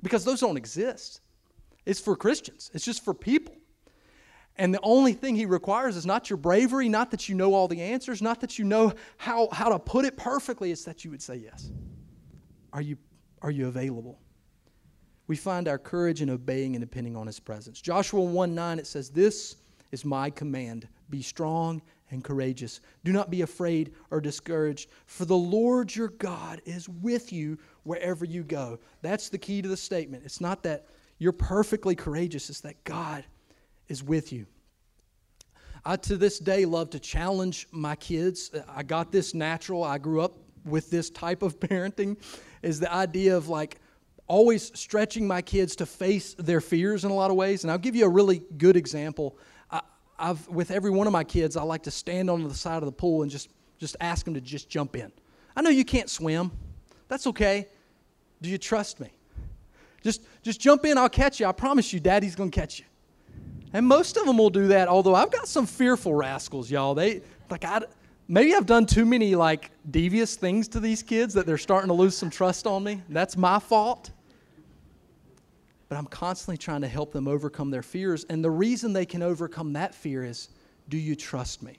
[0.02, 1.20] because those don't exist.
[1.86, 2.70] It's for Christians.
[2.74, 3.54] It's just for people.
[4.56, 7.68] And the only thing he requires is not your bravery, not that you know all
[7.68, 11.10] the answers, not that you know how, how to put it perfectly, it's that you
[11.12, 11.70] would say yes.
[12.72, 12.98] Are you,
[13.40, 14.18] are you available?
[15.28, 17.80] We find our courage in obeying and depending on his presence.
[17.80, 19.56] Joshua 1 9, it says, This
[19.92, 20.88] is my command.
[21.10, 22.80] Be strong and courageous.
[23.04, 28.24] Do not be afraid or discouraged, for the Lord your God is with you wherever
[28.24, 28.78] you go.
[29.02, 30.24] That's the key to the statement.
[30.24, 30.86] It's not that
[31.18, 33.24] you're perfectly courageous, it's that God
[33.88, 34.46] is with you.
[35.84, 38.50] I, to this day, love to challenge my kids.
[38.68, 39.82] I got this natural.
[39.82, 42.18] I grew up with this type of parenting
[42.62, 43.79] is the idea of like
[44.30, 47.64] always stretching my kids to face their fears in a lot of ways.
[47.64, 49.36] And I'll give you a really good example.
[49.68, 49.80] I,
[50.20, 52.84] have with every one of my kids, I like to stand on the side of
[52.84, 55.10] the pool and just, just ask them to just jump in.
[55.56, 56.52] I know you can't swim.
[57.08, 57.66] That's okay.
[58.40, 59.08] Do you trust me?
[60.04, 60.96] Just, just jump in.
[60.96, 61.46] I'll catch you.
[61.46, 62.84] I promise you, Daddy's going to catch you.
[63.72, 66.94] And most of them will do that, although I've got some fearful rascals, y'all.
[66.94, 67.80] They, like, I,
[68.28, 71.94] maybe I've done too many, like, devious things to these kids that they're starting to
[71.94, 73.02] lose some trust on me.
[73.08, 74.12] That's my fault
[75.90, 78.22] but I'm constantly trying to help them overcome their fears.
[78.30, 80.48] And the reason they can overcome that fear is
[80.88, 81.78] do you trust me?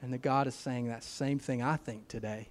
[0.00, 2.48] And the God is saying that same thing I think today.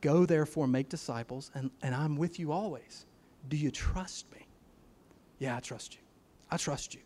[0.00, 3.04] Go therefore make disciples, and, and I'm with you always.
[3.48, 4.46] Do you trust me?
[5.40, 6.00] Yeah, I trust you.
[6.52, 7.00] I trust you.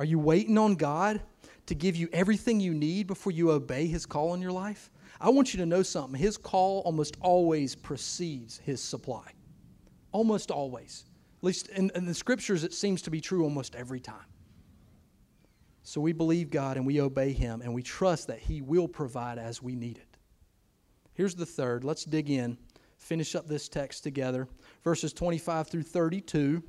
[0.00, 1.20] Are you waiting on God
[1.66, 4.90] to give you everything you need before you obey His call in your life?
[5.20, 6.18] I want you to know something.
[6.20, 9.30] His call almost always precedes His supply.
[10.10, 11.04] Almost always.
[11.38, 14.26] At least in, in the scriptures, it seems to be true almost every time.
[15.84, 19.38] So we believe God and we obey Him and we trust that He will provide
[19.38, 20.16] as we need it.
[21.14, 21.84] Here's the third.
[21.84, 22.58] Let's dig in,
[22.96, 24.48] finish up this text together.
[24.82, 26.62] Verses 25 through 32.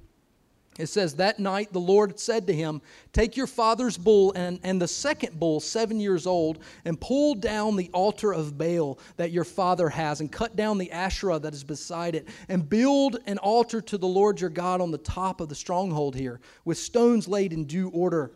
[0.80, 4.82] It says, That night the Lord said to him, Take your father's bull and, and
[4.82, 9.44] the second bull, seven years old, and pull down the altar of Baal that your
[9.44, 13.82] father has, and cut down the Asherah that is beside it, and build an altar
[13.82, 17.52] to the Lord your God on the top of the stronghold here, with stones laid
[17.54, 18.32] in due order.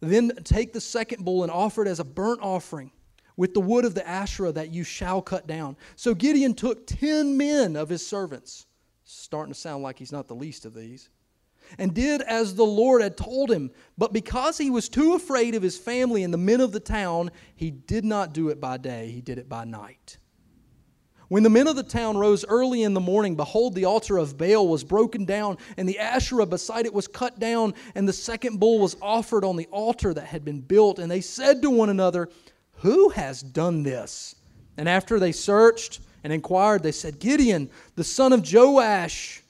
[0.00, 2.90] Then take the second bull and offer it as a burnt offering
[3.36, 5.76] with the wood of the Asherah that you shall cut down.
[5.96, 8.66] So Gideon took ten men of his servants.
[9.12, 11.08] Starting to sound like he's not the least of these
[11.78, 13.70] and did as the Lord had told him.
[13.96, 17.30] But because he was too afraid of his family and the men of the town,
[17.56, 20.18] he did not do it by day, he did it by night.
[21.28, 24.36] When the men of the town rose early in the morning, behold, the altar of
[24.36, 28.58] Baal was broken down, and the Asherah beside it was cut down, and the second
[28.58, 30.98] bull was offered on the altar that had been built.
[30.98, 32.30] And they said to one another,
[32.78, 34.34] Who has done this?
[34.76, 39.40] And after they searched and inquired, they said, Gideon, the son of Joash,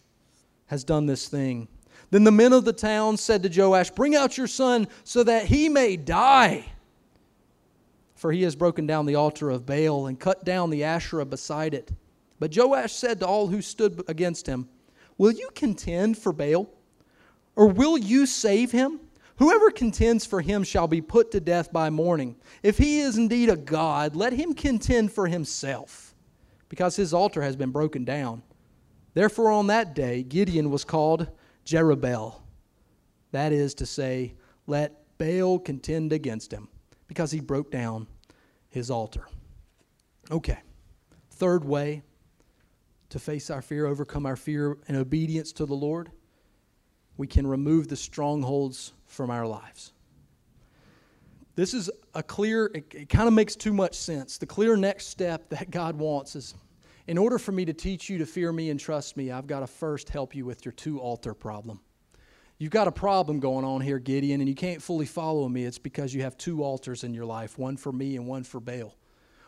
[0.67, 1.67] has done this thing.
[2.11, 5.47] Then the men of the town said to Joash, Bring out your son so that
[5.47, 6.65] he may die.
[8.17, 11.73] For he has broken down the altar of Baal and cut down the Asherah beside
[11.73, 11.91] it.
[12.39, 14.69] But Joash said to all who stood against him,
[15.19, 16.69] Will you contend for Baal?
[17.55, 19.01] Or will you save him?
[19.37, 22.37] Whoever contends for him shall be put to death by morning.
[22.63, 26.15] If he is indeed a god, let him contend for himself,
[26.69, 28.43] because his altar has been broken down.
[29.15, 31.29] Therefore, on that day, Gideon was called
[31.71, 32.35] Jerubbaal.
[33.31, 34.35] That is to say,
[34.67, 36.69] let Baal contend against him
[37.07, 38.09] because he broke down
[38.69, 39.29] his altar.
[40.31, 40.59] Okay,
[41.31, 42.03] third way
[43.11, 46.11] to face our fear, overcome our fear in obedience to the Lord,
[47.17, 49.93] we can remove the strongholds from our lives.
[51.57, 54.39] This is a clear, it, it kind of makes too much sense.
[54.39, 56.55] The clear next step that God wants is
[57.11, 59.61] in order for me to teach you to fear me and trust me, I've got
[59.61, 61.81] to first help you with your two altar problem.
[62.57, 65.65] You've got a problem going on here, Gideon, and you can't fully follow me.
[65.65, 68.61] It's because you have two altars in your life one for me and one for
[68.61, 68.95] Baal,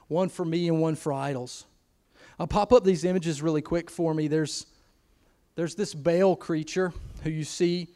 [0.09, 1.67] one for me and one for idols.
[2.37, 4.27] I'll pop up these images really quick for me.
[4.27, 4.67] There's,
[5.55, 6.93] there's this Baal creature
[7.23, 7.87] who you see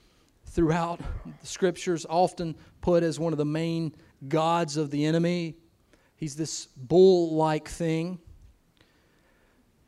[0.44, 1.00] throughout
[1.40, 3.92] the scriptures, often put as one of the main
[4.28, 5.56] gods of the enemy.
[6.14, 8.20] He's this bull like thing.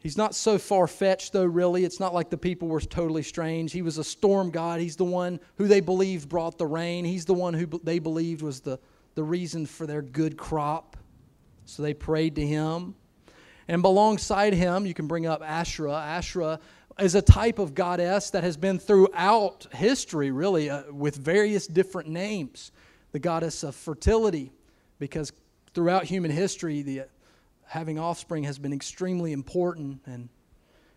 [0.00, 1.84] He's not so far fetched, though, really.
[1.84, 3.72] It's not like the people were totally strange.
[3.72, 4.80] He was a storm god.
[4.80, 7.04] He's the one who they believed brought the rain.
[7.04, 8.78] He's the one who they believed was the,
[9.16, 10.96] the reason for their good crop.
[11.64, 12.94] So they prayed to him.
[13.66, 15.94] And alongside him, you can bring up Asherah.
[15.96, 16.60] Asherah
[17.00, 22.08] is a type of goddess that has been throughout history, really, uh, with various different
[22.08, 22.70] names.
[23.10, 24.52] The goddess of fertility,
[25.00, 25.32] because
[25.74, 27.06] throughout human history, the
[27.68, 30.00] having offspring has been extremely important.
[30.06, 30.28] And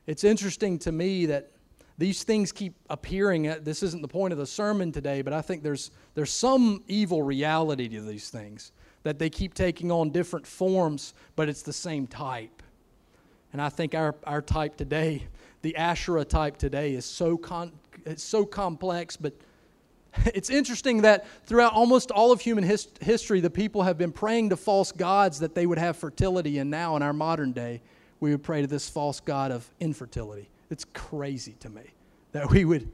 [0.07, 1.51] it's interesting to me that
[1.97, 3.47] these things keep appearing.
[3.47, 6.81] Uh, this isn't the point of the sermon today, but I think there's, there's some
[6.87, 8.71] evil reality to these things
[9.03, 12.63] that they keep taking on different forms, but it's the same type.
[13.51, 15.27] And I think our, our type today,
[15.61, 17.73] the Asherah type today, is so, con,
[18.05, 19.33] it's so complex, but
[20.33, 24.49] It's interesting that throughout almost all of human his history, the people have been praying
[24.49, 27.81] to false gods that they would have fertility, and now in our modern day,
[28.19, 30.49] we would pray to this false god of infertility.
[30.69, 31.81] It's crazy to me
[32.31, 32.87] that we would,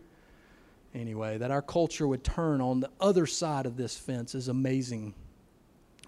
[0.96, 5.14] anyway, that our culture would turn on the other side of this fence is amazing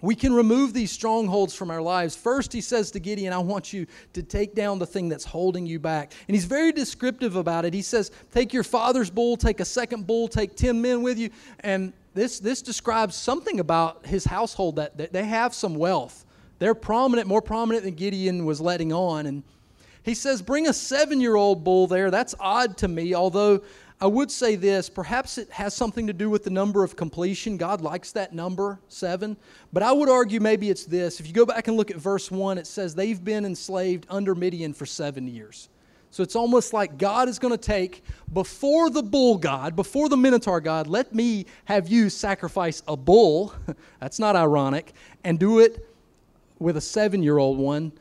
[0.02, 2.16] we can remove these strongholds from our lives.
[2.16, 5.66] First, he says to Gideon, I want you to take down the thing that's holding
[5.66, 6.12] you back.
[6.28, 7.74] And he's very descriptive about it.
[7.74, 11.30] He says, Take your father's bull, take a second bull, take 10 men with you.
[11.60, 16.24] And this, this describes something about his household that, that they have some wealth.
[16.58, 19.26] They're prominent, more prominent than Gideon was letting on.
[19.26, 19.42] And
[20.02, 22.10] he says, Bring a seven year old bull there.
[22.10, 23.62] That's odd to me, although
[24.02, 27.58] I would say this perhaps it has something to do with the number of completion.
[27.58, 29.36] God likes that number, seven.
[29.74, 31.20] But I would argue maybe it's this.
[31.20, 34.34] If you go back and look at verse one, it says they've been enslaved under
[34.34, 35.68] Midian for seven years.
[36.12, 40.16] So it's almost like God is going to take before the bull God, before the
[40.16, 43.54] Minotaur God, let me have you sacrifice a bull.
[44.00, 44.94] That's not ironic.
[45.24, 45.86] And do it
[46.58, 47.92] with a seven year old one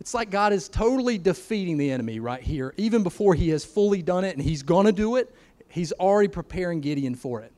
[0.00, 4.02] it's like God is totally defeating the enemy right here, even before he has fully
[4.02, 5.34] done it and he's going to do it.
[5.68, 7.52] He's already preparing Gideon for it.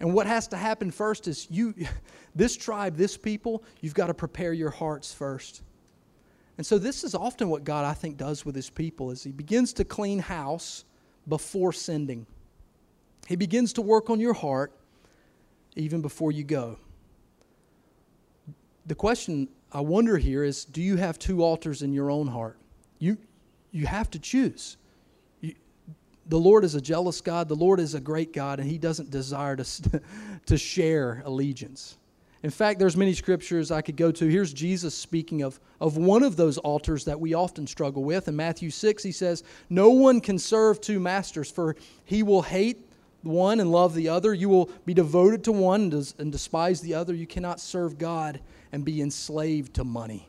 [0.00, 1.74] And what has to happen first is you,
[2.34, 5.62] this tribe, this people, you've got to prepare your hearts first.
[6.56, 9.30] And so this is often what God, I think, does with his people is he
[9.32, 10.84] begins to clean house
[11.28, 12.26] before sending.
[13.26, 14.72] He begins to work on your heart
[15.76, 16.78] even before you go.
[18.86, 22.56] The question I wonder here is do you have two altars in your own heart?
[22.98, 23.18] You,
[23.70, 24.76] you have to choose.
[25.40, 25.54] You,
[26.26, 29.10] the Lord is a jealous God, the Lord is a great God, and He doesn't
[29.10, 29.66] desire to,
[30.46, 31.96] to share allegiance.
[32.44, 34.28] In fact, there's many scriptures I could go to.
[34.28, 38.28] Here's Jesus speaking of, of one of those altars that we often struggle with.
[38.28, 42.88] In Matthew 6, he says, No one can serve two masters, for he will hate
[43.22, 44.34] one and love the other.
[44.34, 47.12] You will be devoted to one and despise the other.
[47.12, 48.38] You cannot serve God
[48.72, 50.28] and be enslaved to money.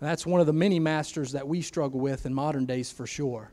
[0.00, 3.06] And that's one of the many masters that we struggle with in modern days for
[3.06, 3.50] sure.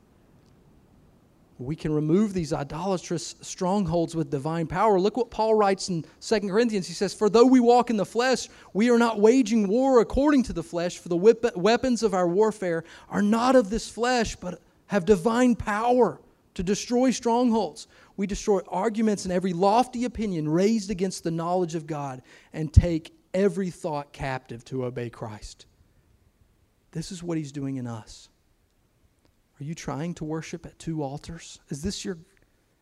[1.59, 4.99] We can remove these idolatrous strongholds with divine power.
[4.99, 6.87] Look what Paul writes in 2 Corinthians.
[6.87, 10.43] He says, For though we walk in the flesh, we are not waging war according
[10.43, 14.61] to the flesh, for the weapons of our warfare are not of this flesh, but
[14.85, 16.21] have divine power
[16.53, 17.87] to destroy strongholds.
[18.17, 22.21] We destroy arguments and every lofty opinion raised against the knowledge of God
[22.53, 25.67] and take every thought captive to obey Christ.
[26.91, 28.29] This is what he's doing in us.
[29.61, 31.59] Are you trying to worship at two altars?
[31.69, 32.17] Is this your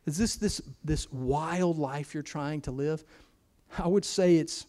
[0.06, 3.04] is this this this wild life you're trying to live?
[3.78, 4.66] I would say it's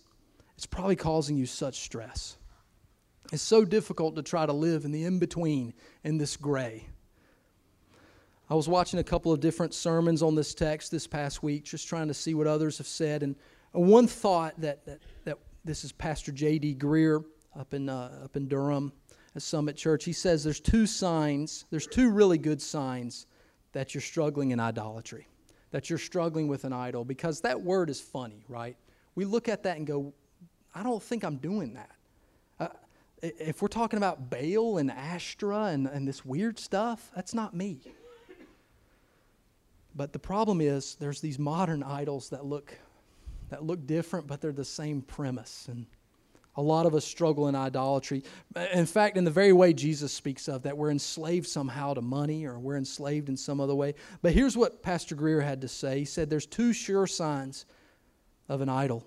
[0.56, 2.36] it's probably causing you such stress.
[3.32, 5.72] It's so difficult to try to live in the in between
[6.04, 6.84] in this gray.
[8.50, 11.88] I was watching a couple of different sermons on this text this past week, just
[11.88, 13.22] trying to see what others have said.
[13.24, 13.34] And
[13.72, 16.74] one thought that, that, that this is Pastor J.D.
[16.76, 17.22] Greear
[17.58, 18.92] up in, uh, up in Durham
[19.34, 20.04] at Summit Church.
[20.04, 23.26] He says there's two signs, there's two really good signs
[23.72, 25.26] that you're struggling in idolatry,
[25.72, 28.76] that you're struggling with an idol, because that word is funny, right?
[29.16, 30.12] We look at that and go,
[30.74, 31.90] I don't think I'm doing that.
[32.60, 32.68] Uh,
[33.22, 37.80] if we're talking about Baal and Astra and, and this weird stuff, that's not me.
[39.96, 42.72] But the problem is, there's these modern idols that look
[43.50, 45.66] that look different, but they're the same premise.
[45.70, 45.86] And
[46.56, 48.24] a lot of us struggle in idolatry.
[48.72, 52.46] In fact, in the very way Jesus speaks of, that we're enslaved somehow to money
[52.46, 53.94] or we're enslaved in some other way.
[54.22, 57.66] But here's what Pastor Greear had to say He said, There's two sure signs
[58.48, 59.04] of an idol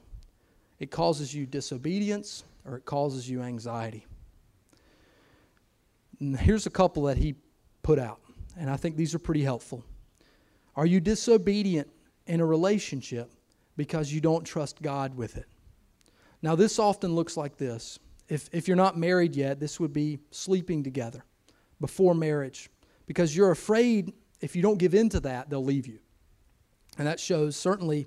[0.79, 4.05] it causes you disobedience or it causes you anxiety.
[6.19, 7.35] And here's a couple that he
[7.81, 8.19] put out,
[8.57, 9.83] and I think these are pretty helpful.
[10.75, 11.89] Are you disobedient
[12.27, 13.29] in a relationship?
[13.79, 15.45] because you don't trust God with it.
[16.41, 17.97] Now, this often looks like this.
[18.27, 21.23] If, if you're not married yet, this would be sleeping together
[21.79, 22.69] before marriage
[23.07, 24.11] because you're afraid
[24.41, 25.99] if you don't give in to that, they'll leave you.
[26.97, 28.05] And that shows certainly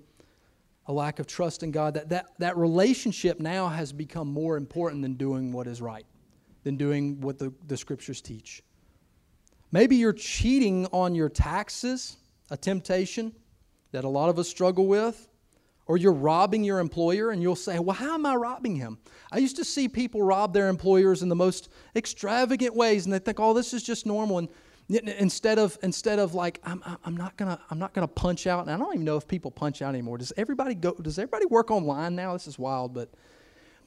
[0.89, 1.95] a lack of trust in God.
[1.95, 6.05] That, that, that relationship now has become more important than doing what is right,
[6.65, 8.63] than doing what the, the scriptures teach.
[9.73, 12.19] Maybe you're cheating on your taxes,
[12.51, 13.35] a temptation
[13.93, 15.31] that a lot of us struggle with
[15.87, 18.99] or you're robbing your employer and you'll say, Well, how am I robbing him?
[19.31, 23.19] I used to see people rob their employers in the most extravagant ways and they
[23.19, 24.39] think, Oh, this is just normal.
[24.39, 24.49] And
[24.91, 28.71] instead of, instead of like, I'm, I'm, not gonna, I'm not gonna punch out, and
[28.71, 30.19] I don't even know if people punch out anymore.
[30.19, 32.35] Does everybody go, does everybody work online now?
[32.35, 33.09] This is wild, but,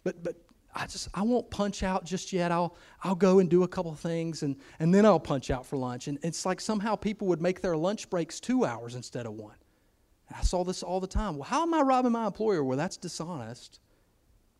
[0.04, 0.36] but, but
[0.74, 2.52] I just, I won't punch out just yet.
[2.52, 5.78] I'll, I'll go and do a couple things and, and then I'll punch out for
[5.78, 6.08] lunch.
[6.08, 9.56] And it's like somehow people would make their lunch breaks two hours instead of one.
[10.34, 11.36] I saw this all the time.
[11.36, 12.64] Well, how am I robbing my employer?
[12.64, 13.80] Well, that's dishonest.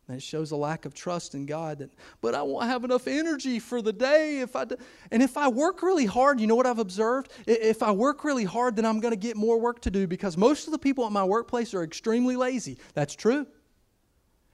[0.08, 1.90] And it shows a lack of trust in God that,
[2.20, 4.64] but I won't have enough energy for the day if I
[5.10, 7.32] and if I work really hard, you know what I've observed?
[7.46, 10.36] If I work really hard, then I'm going to get more work to do because
[10.36, 12.78] most of the people at my workplace are extremely lazy.
[12.94, 13.48] That's true.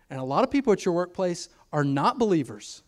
[0.08, 2.82] And a lot of people at your workplace are not believers.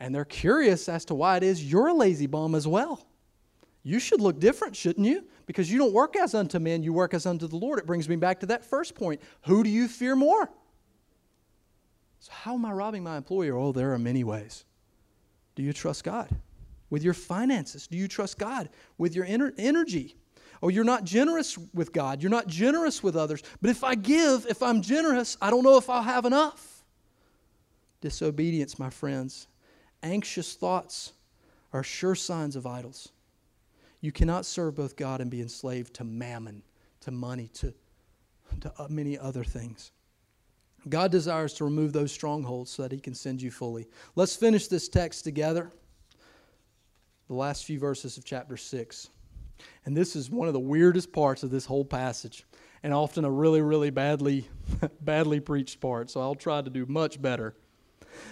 [0.00, 3.04] And they're curious as to why it is you're a lazy bum as well.
[3.82, 5.24] You should look different, shouldn't you?
[5.48, 7.78] Because you don't work as unto men, you work as unto the Lord.
[7.78, 9.18] It brings me back to that first point.
[9.46, 10.48] Who do you fear more?
[12.20, 13.56] So, how am I robbing my employer?
[13.56, 14.66] Oh, there are many ways.
[15.54, 16.28] Do you trust God?
[16.90, 18.68] With your finances, do you trust God?
[18.98, 20.16] With your ener- energy?
[20.62, 22.20] Oh, you're not generous with God.
[22.22, 23.42] You're not generous with others.
[23.62, 26.82] But if I give, if I'm generous, I don't know if I'll have enough.
[28.02, 29.46] Disobedience, my friends,
[30.02, 31.14] anxious thoughts
[31.72, 33.08] are sure signs of idols.
[34.00, 36.62] You cannot serve both God and be enslaved to mammon,
[37.00, 37.74] to money, to,
[38.60, 39.90] to uh, many other things.
[40.88, 43.88] God desires to remove those strongholds so that He can send you fully.
[44.14, 45.72] Let's finish this text together.
[47.26, 49.08] The last few verses of chapter 6.
[49.84, 52.44] And this is one of the weirdest parts of this whole passage,
[52.84, 54.48] and often a really, really badly,
[55.00, 56.08] badly preached part.
[56.08, 57.56] So I'll try to do much better.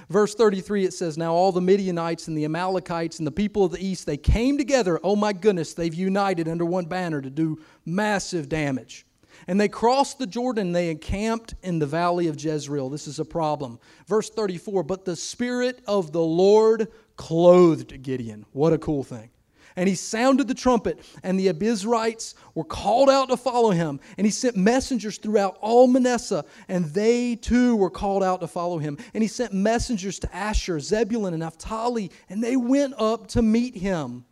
[0.09, 3.73] Verse 33, it says, Now all the Midianites and the Amalekites and the people of
[3.73, 5.01] the east, they came together.
[5.03, 9.07] Oh my goodness, they've united under one banner to do massive damage.
[9.49, 12.89] And they crossed the Jordan, they encamped in the valley of Jezreel.
[12.89, 13.79] This is a problem.
[14.07, 18.47] Verse 34 But the Spirit of the Lord clothed Gideon.
[18.53, 19.31] What a cool thing.
[19.77, 24.01] And he sounded the trumpet, and the Abiezrites were called out to follow him.
[24.17, 28.79] And he sent messengers throughout all Manasseh, and they too were called out to follow
[28.79, 28.97] him.
[29.13, 33.77] And he sent messengers to Asher, Zebulun, and Naphtali, and they went up to meet
[33.77, 34.25] him.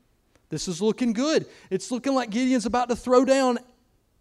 [0.48, 1.44] This is looking good.
[1.68, 3.58] It's looking like Gideon's about to throw down.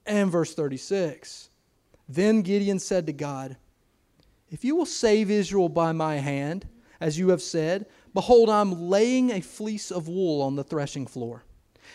[0.06, 1.50] And verse 36
[2.10, 3.56] Then Gideon said to God,
[4.52, 6.68] If you will save Israel by my hand,
[7.00, 11.44] as you have said, Behold, I'm laying a fleece of wool on the threshing floor.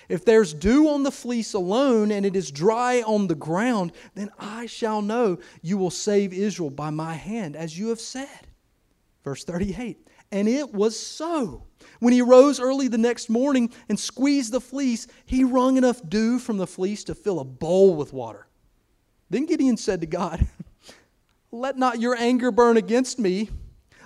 [0.08, 4.30] If there's dew on the fleece alone and it is dry on the ground, then
[4.38, 8.46] I shall know you will save Israel by my hand, as you have said.
[9.24, 9.98] Verse 38
[10.32, 11.62] And it was so.
[12.00, 16.38] When he rose early the next morning and squeezed the fleece, he wrung enough dew
[16.38, 18.46] from the fleece to fill a bowl with water.
[19.30, 20.46] Then Gideon said to God,
[21.52, 23.50] Let not your anger burn against me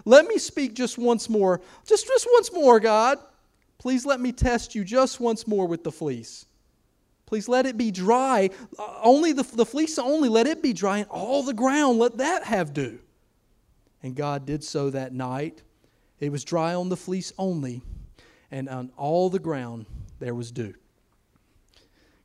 [0.04, 1.60] let me speak just once more.
[1.86, 3.18] Just, just once more, God.
[3.78, 6.46] Please let me test you just once more with the fleece.
[7.26, 8.50] Please let it be dry.
[8.78, 12.18] Uh, only the, the fleece only, let it be dry, and all the ground let
[12.18, 12.98] that have dew.
[14.02, 15.62] And God did so that night.
[16.20, 17.80] It was dry on the fleece only,
[18.50, 19.86] and on all the ground
[20.18, 20.74] there was dew.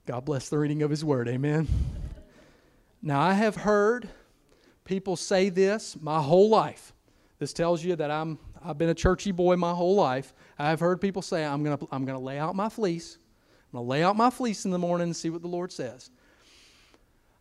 [0.05, 1.27] God bless the reading of His Word.
[1.27, 1.67] Amen.
[3.01, 4.09] Now, I have heard
[4.85, 6.93] people say this my whole life
[7.39, 10.33] this tells you that I'm, I've been a churchy boy my whole life.
[10.57, 13.17] I've heard people say, I'm going to I'm going to lay out my fleece.
[13.71, 15.71] I'm going to lay out my fleece in the morning and see what the Lord
[15.71, 16.09] says.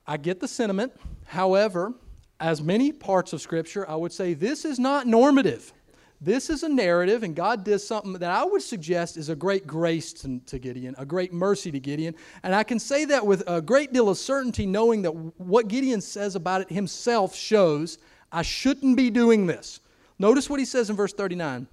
[0.07, 0.92] I get the sentiment.
[1.24, 1.94] However,
[2.40, 5.72] as many parts of Scripture, I would say this is not normative.
[6.20, 9.66] This is a narrative, and God did something that I would suggest is a great
[9.66, 12.14] grace to, to Gideon, a great mercy to Gideon.
[12.42, 16.01] And I can say that with a great deal of certainty, knowing that what Gideon
[16.01, 17.99] says about it himself shows
[18.32, 19.80] I shouldn't be doing this.
[20.18, 21.66] Notice what he says in verse 39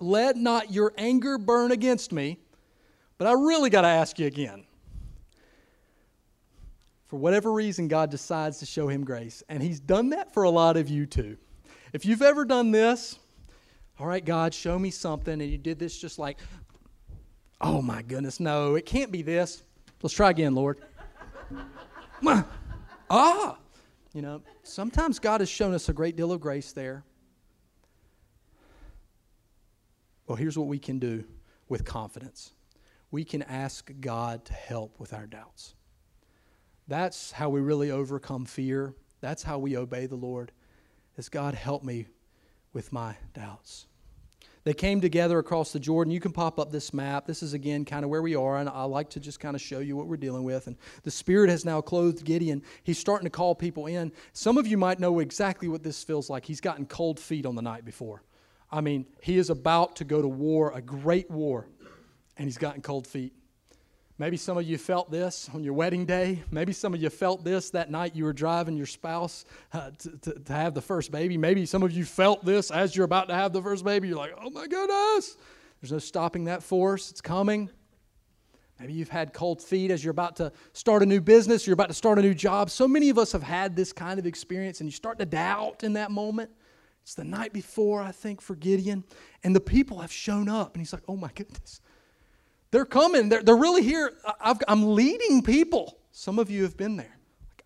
[0.00, 2.38] Let not your anger burn against me,
[3.18, 4.64] but I really got to ask you again.
[7.06, 10.50] For whatever reason, God decides to show him grace, and he's done that for a
[10.50, 11.36] lot of you too.
[11.92, 13.16] If you've ever done this,
[14.00, 16.38] all right, God, show me something, and you did this just like,
[17.60, 19.62] oh my goodness, no, it can't be this.
[20.02, 20.80] Let's try again, Lord.
[23.08, 23.56] ah,
[24.12, 27.04] you know, sometimes God has shown us a great deal of grace there.
[30.26, 31.24] Well, here's what we can do
[31.68, 32.52] with confidence
[33.12, 35.74] we can ask God to help with our doubts.
[36.88, 38.94] That's how we really overcome fear.
[39.20, 40.50] That's how we obey the Lord.
[41.16, 42.06] Is God help me
[42.72, 43.86] with my doubts?
[44.64, 46.12] They came together across the Jordan.
[46.12, 47.26] You can pop up this map.
[47.26, 49.62] This is again kind of where we are, and I like to just kind of
[49.62, 50.66] show you what we're dealing with.
[50.66, 52.62] And the Spirit has now clothed Gideon.
[52.82, 54.10] He's starting to call people in.
[54.32, 56.44] Some of you might know exactly what this feels like.
[56.44, 58.22] He's gotten cold feet on the night before.
[58.70, 61.68] I mean, he is about to go to war, a great war,
[62.36, 63.32] and he's gotten cold feet.
[64.18, 66.42] Maybe some of you felt this on your wedding day.
[66.50, 69.44] Maybe some of you felt this that night you were driving your spouse
[69.74, 71.36] uh, to, to, to, have the first baby.
[71.36, 74.08] Maybe some of you felt this as you're about to have the first baby.
[74.08, 75.36] You're like, oh my goodness,
[75.80, 77.68] there's no stopping that force, it's coming.
[78.80, 81.88] Maybe you've had cold feet as you're about to start a new business, you're about
[81.88, 82.70] to start a new job.
[82.70, 85.84] So many of us have had this kind of experience, and you start to doubt
[85.84, 86.50] in that moment.
[87.06, 89.04] It's the night before, I think, for Gideon.
[89.44, 90.74] And the people have shown up.
[90.74, 91.80] And he's like, oh my goodness.
[92.72, 93.28] They're coming.
[93.28, 94.12] They're, they're really here.
[94.40, 95.96] i am leading people.
[96.10, 97.16] Some of you have been there.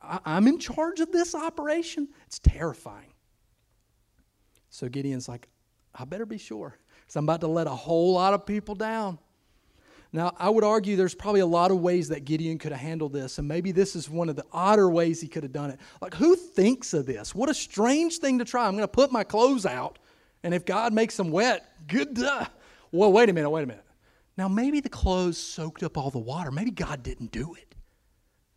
[0.03, 2.09] I'm in charge of this operation.
[2.26, 3.14] It's terrifying.
[4.68, 5.49] So Gideon's like,
[5.95, 9.18] I better be sure because I'm about to let a whole lot of people down.
[10.12, 13.12] Now, I would argue there's probably a lot of ways that Gideon could have handled
[13.12, 15.78] this, and maybe this is one of the odder ways he could have done it.
[16.00, 17.32] Like, who thinks of this?
[17.32, 18.66] What a strange thing to try.
[18.66, 20.00] I'm going to put my clothes out,
[20.42, 22.14] and if God makes them wet, good.
[22.14, 22.44] Duh.
[22.90, 23.84] Well, wait a minute, wait a minute.
[24.36, 26.50] Now, maybe the clothes soaked up all the water.
[26.50, 27.72] Maybe God didn't do it.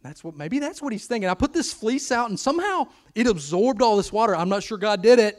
[0.01, 1.29] That's what maybe that's what he's thinking.
[1.29, 4.35] I put this fleece out and somehow it absorbed all this water.
[4.35, 5.37] I'm not sure God did it.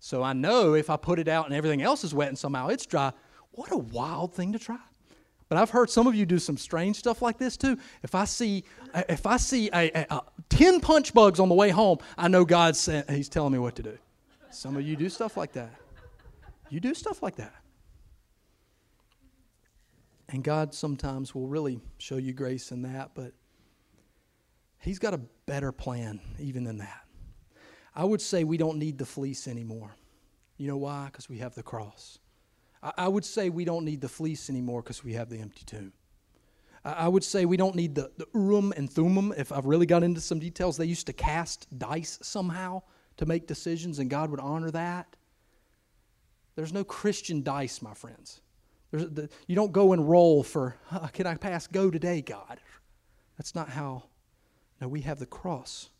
[0.00, 2.66] So I know if I put it out and everything else is wet and somehow
[2.66, 3.12] it's dry,
[3.52, 4.76] what a wild thing to try
[5.50, 7.76] but I've heard some of you do some strange stuff like this too.
[8.04, 8.62] If I see,
[8.94, 12.44] if I see a, a, a ten punch bugs on the way home, I know
[12.46, 13.98] God's He's telling me what to do.
[14.50, 15.74] Some of you do stuff like that.
[16.70, 17.52] You do stuff like that.
[20.28, 23.32] And God sometimes will really show you grace in that, but
[24.78, 27.02] He's got a better plan even than that.
[27.94, 29.90] I would say we don't need the fleece anymore.
[30.58, 31.06] You know why?
[31.06, 32.20] Because we have the cross.
[32.82, 35.62] I, I would say we don't need the fleece anymore because we have the empty
[35.66, 35.92] tomb.
[36.82, 39.34] I would say we don't need the, the Urim and Thummim.
[39.36, 42.80] If I've really got into some details, they used to cast dice somehow
[43.18, 45.14] to make decisions, and God would honor that.
[46.56, 48.40] There's no Christian dice, my friends.
[48.92, 52.60] The, you don't go and roll for, uh, can I pass go today, God?
[53.36, 54.04] That's not how.
[54.80, 55.90] No, we have the cross.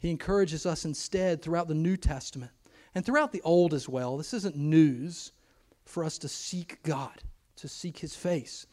[0.00, 2.50] He encourages us instead throughout the New Testament
[2.94, 4.18] and throughout the Old as well.
[4.18, 5.32] This isn't news
[5.90, 7.22] for us to seek God,
[7.56, 8.66] to seek His face.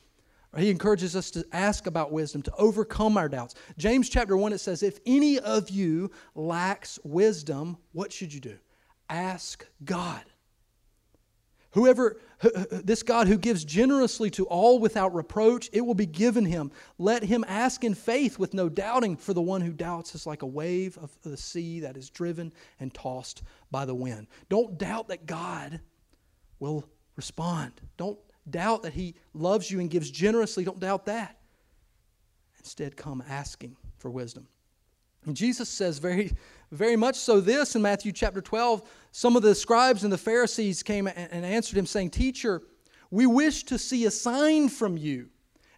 [0.56, 3.54] He encourages us to ask about wisdom, to overcome our doubts.
[3.78, 8.58] James chapter 1, it says, If any of you lacks wisdom, what should you do?
[9.10, 10.22] Ask God.
[11.72, 12.18] Whoever,
[12.72, 16.72] this God who gives generously to all without reproach, it will be given him.
[16.98, 20.42] Let him ask in faith with no doubting, for the one who doubts is like
[20.42, 24.26] a wave of the sea that is driven and tossed by the wind.
[24.50, 25.82] Don't doubt that God
[26.60, 26.84] will
[27.18, 27.74] Respond.
[27.98, 28.18] Don't
[28.50, 30.64] doubt that He loves you and gives generously.
[30.64, 31.38] Don't doubt that.
[32.60, 34.48] Instead, come asking for wisdom.
[35.26, 36.32] And Jesus says very,
[36.72, 38.88] very much so this in Matthew chapter 12.
[39.12, 42.62] Some of the scribes and the Pharisees came and answered him, saying, Teacher,
[43.12, 45.28] we wish to see a sign from you.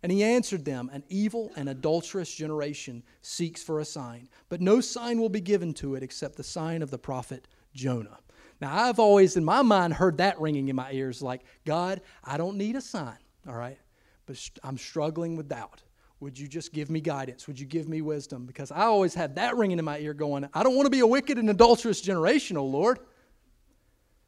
[0.04, 4.82] And he answered them, An evil and adulterous generation seeks for a sign, but no
[4.82, 8.18] sign will be given to it except the sign of the prophet Jonah.
[8.62, 12.38] Now, I've always in my mind heard that ringing in my ears like, God, I
[12.38, 13.78] don't need a sign, all right?
[14.26, 15.82] But I'm struggling with doubt.
[16.20, 17.48] Would you just give me guidance?
[17.48, 18.46] Would you give me wisdom?
[18.46, 21.00] Because I always had that ringing in my ear going, I don't want to be
[21.00, 23.00] a wicked and adulterous generation, O oh Lord.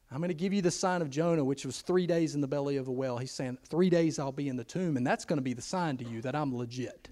[0.09, 2.47] I'm going to give you the sign of Jonah, which was three days in the
[2.47, 3.17] belly of a whale.
[3.17, 5.61] He's saying, Three days I'll be in the tomb, and that's going to be the
[5.61, 7.09] sign to you that I'm legit.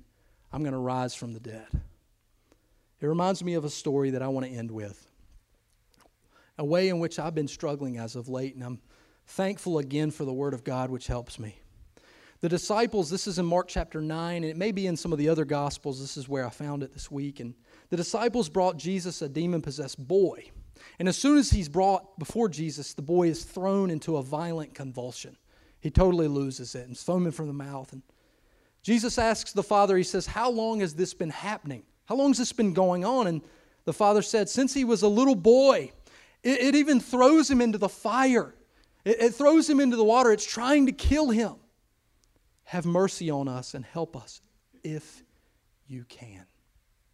[0.54, 1.68] I'm going to rise from the dead.
[3.02, 5.09] It reminds me of a story that I want to end with
[6.60, 8.80] a way in which I've been struggling as of late, and I'm
[9.26, 11.58] thankful again for the Word of God, which helps me.
[12.42, 15.18] The disciples, this is in Mark chapter 9, and it may be in some of
[15.18, 16.00] the other Gospels.
[16.00, 17.40] This is where I found it this week.
[17.40, 17.54] And
[17.90, 20.50] the disciples brought Jesus a demon possessed boy.
[21.00, 24.74] And as soon as he's brought before Jesus, the boy is thrown into a violent
[24.74, 25.38] convulsion.
[25.80, 27.92] He totally loses it and is foaming from the mouth.
[27.94, 28.04] And
[28.84, 31.84] Jesus asks the father, he says, How long has this been happening?
[32.06, 33.28] How long has this been going on?
[33.28, 33.42] And
[33.84, 35.92] the father said, Since he was a little boy,
[36.44, 38.56] it, it even throws him into the fire,
[39.06, 40.32] it, it throws him into the water.
[40.32, 41.56] It's trying to kill him.
[42.66, 44.42] Have mercy on us and help us
[44.84, 45.24] if
[45.88, 46.46] you can.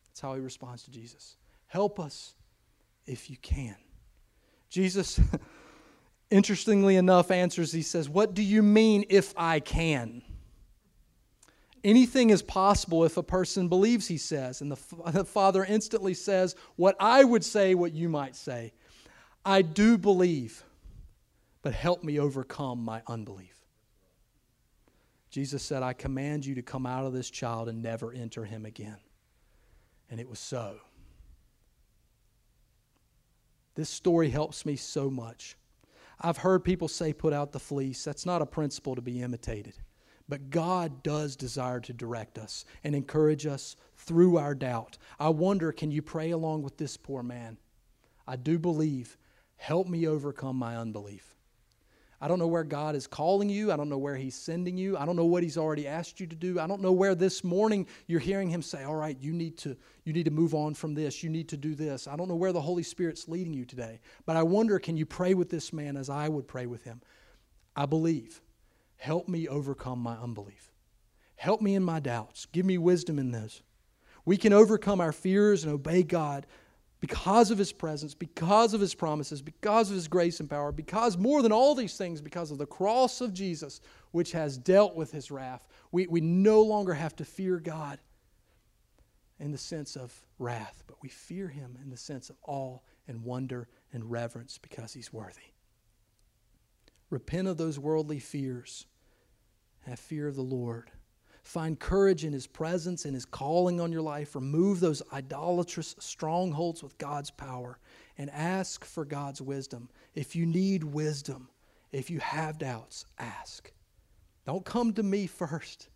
[0.09, 1.37] That's how he responds to Jesus.
[1.67, 2.35] Help us
[3.05, 3.75] if you can.
[4.69, 5.19] Jesus,
[6.29, 10.21] interestingly enough, answers, He says, What do you mean if I can?
[11.85, 14.61] Anything is possible if a person believes, he says.
[14.61, 18.73] And the, the Father instantly says, What I would say, what you might say.
[19.45, 20.65] I do believe,
[21.61, 23.53] but help me overcome my unbelief.
[25.29, 28.65] Jesus said, I command you to come out of this child and never enter him
[28.65, 28.97] again.
[30.09, 30.77] And it was so.
[33.75, 35.57] This story helps me so much.
[36.21, 38.03] I've heard people say, put out the fleece.
[38.03, 39.73] That's not a principle to be imitated.
[40.29, 44.97] But God does desire to direct us and encourage us through our doubt.
[45.19, 47.57] I wonder, can you pray along with this poor man?
[48.25, 49.17] I do believe,
[49.57, 51.31] Help me overcome my unbelief.
[52.21, 53.71] I don't know where God is calling you.
[53.71, 54.97] I don't know where He's sending you.
[54.97, 56.59] I don't know what He's already asked you to do.
[56.59, 59.75] I don't know where this morning you're hearing Him say, All right, you need to,
[60.05, 61.23] you need to move on from this.
[61.23, 62.07] You need to do this.
[62.07, 63.99] I don't know where the Holy Spirit's leading you today.
[64.25, 67.01] But I wonder can you pray with this man as I would pray with him?
[67.75, 68.41] I believe.
[68.97, 70.71] Help me overcome my unbelief.
[71.35, 72.45] Help me in my doubts.
[72.53, 73.61] Give me wisdom in this.
[74.23, 76.47] We can overcome our fears and obey God
[77.01, 81.17] because of his presence, because of his promises, because of his grace and power, because
[81.17, 83.81] more than all these things, because of the cross of Jesus,
[84.11, 87.99] which has dealt with his wrath, we, we no longer have to fear God
[89.39, 92.77] in the sense of wrath, but we fear him in the sense of awe
[93.07, 95.41] and wonder and reverence because he's worthy.
[97.09, 98.85] Repent of those worldly fears.
[99.85, 100.89] Have fear of the Lord.
[101.45, 104.33] Find courage in His presence and His calling on your life.
[104.33, 107.77] Remove those idolatrous strongholds with God's power
[108.17, 109.87] and ask for God's wisdom.
[110.15, 111.49] If you need wisdom,
[111.91, 113.71] if you have doubts, ask.
[114.47, 115.89] Don't come to me first.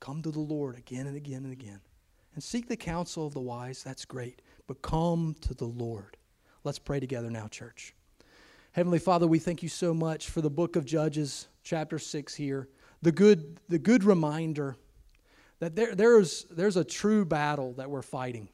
[0.00, 1.80] Come to the Lord again and again and again.
[2.34, 3.82] And seek the counsel of the wise.
[3.84, 4.40] That's great.
[4.66, 6.16] But come to the Lord.
[6.64, 7.94] Let's pray together now, church.
[8.72, 12.68] Heavenly Father, we thank you so much for the book of Judges, chapter 6 here
[13.02, 14.76] the good, the good reminder
[15.60, 18.48] that there, there's, there's a true battle that we're fighting.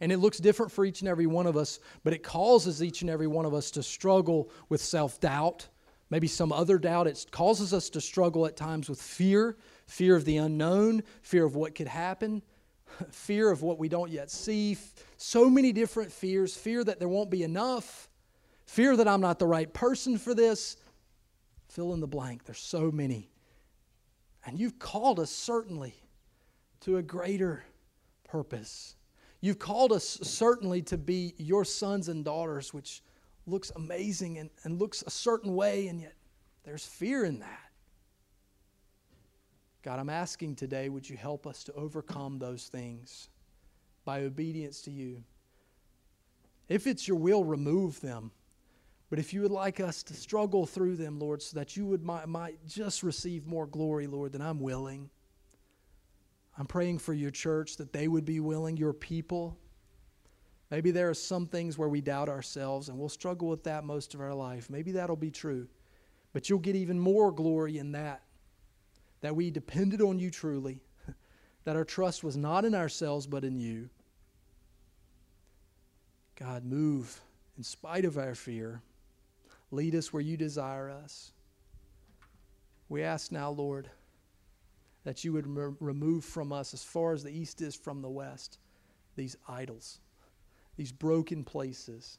[0.00, 3.02] And it looks different for each and every one of us, but it causes each
[3.02, 5.68] and every one of us to struggle with self doubt,
[6.10, 7.06] maybe some other doubt.
[7.06, 9.56] It causes us to struggle at times with fear
[9.86, 12.40] fear of the unknown, fear of what could happen,
[13.10, 14.78] fear of what we don't yet see.
[15.18, 18.08] So many different fears fear that there won't be enough,
[18.64, 20.78] fear that I'm not the right person for this,
[21.74, 22.44] Fill in the blank.
[22.44, 23.32] There's so many.
[24.46, 25.92] And you've called us certainly
[26.82, 27.64] to a greater
[28.22, 28.94] purpose.
[29.40, 33.02] You've called us certainly to be your sons and daughters, which
[33.48, 36.14] looks amazing and, and looks a certain way, and yet
[36.62, 37.70] there's fear in that.
[39.82, 43.30] God, I'm asking today, would you help us to overcome those things
[44.04, 45.24] by obedience to you?
[46.68, 48.30] If it's your will, remove them.
[49.14, 52.02] But if you would like us to struggle through them, Lord, so that you would
[52.02, 55.08] might, might just receive more glory, Lord, than I'm willing.
[56.58, 59.56] I'm praying for your church that they would be willing, your people.
[60.72, 64.14] Maybe there are some things where we doubt ourselves and we'll struggle with that most
[64.14, 64.68] of our life.
[64.68, 65.68] Maybe that'll be true.
[66.32, 68.20] But you'll get even more glory in that,
[69.20, 70.82] that we depended on you truly,
[71.62, 73.88] that our trust was not in ourselves but in you.
[76.34, 77.20] God, move
[77.56, 78.82] in spite of our fear.
[79.74, 81.32] Lead us where you desire us.
[82.88, 83.90] We ask now, Lord,
[85.02, 88.08] that you would re- remove from us, as far as the east is from the
[88.10, 88.58] west,
[89.16, 89.98] these idols,
[90.76, 92.18] these broken places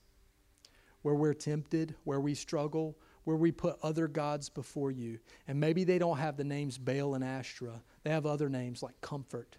[1.02, 5.18] where we're tempted, where we struggle, where we put other gods before you.
[5.48, 9.00] And maybe they don't have the names Baal and Astra, they have other names like
[9.02, 9.56] comfort,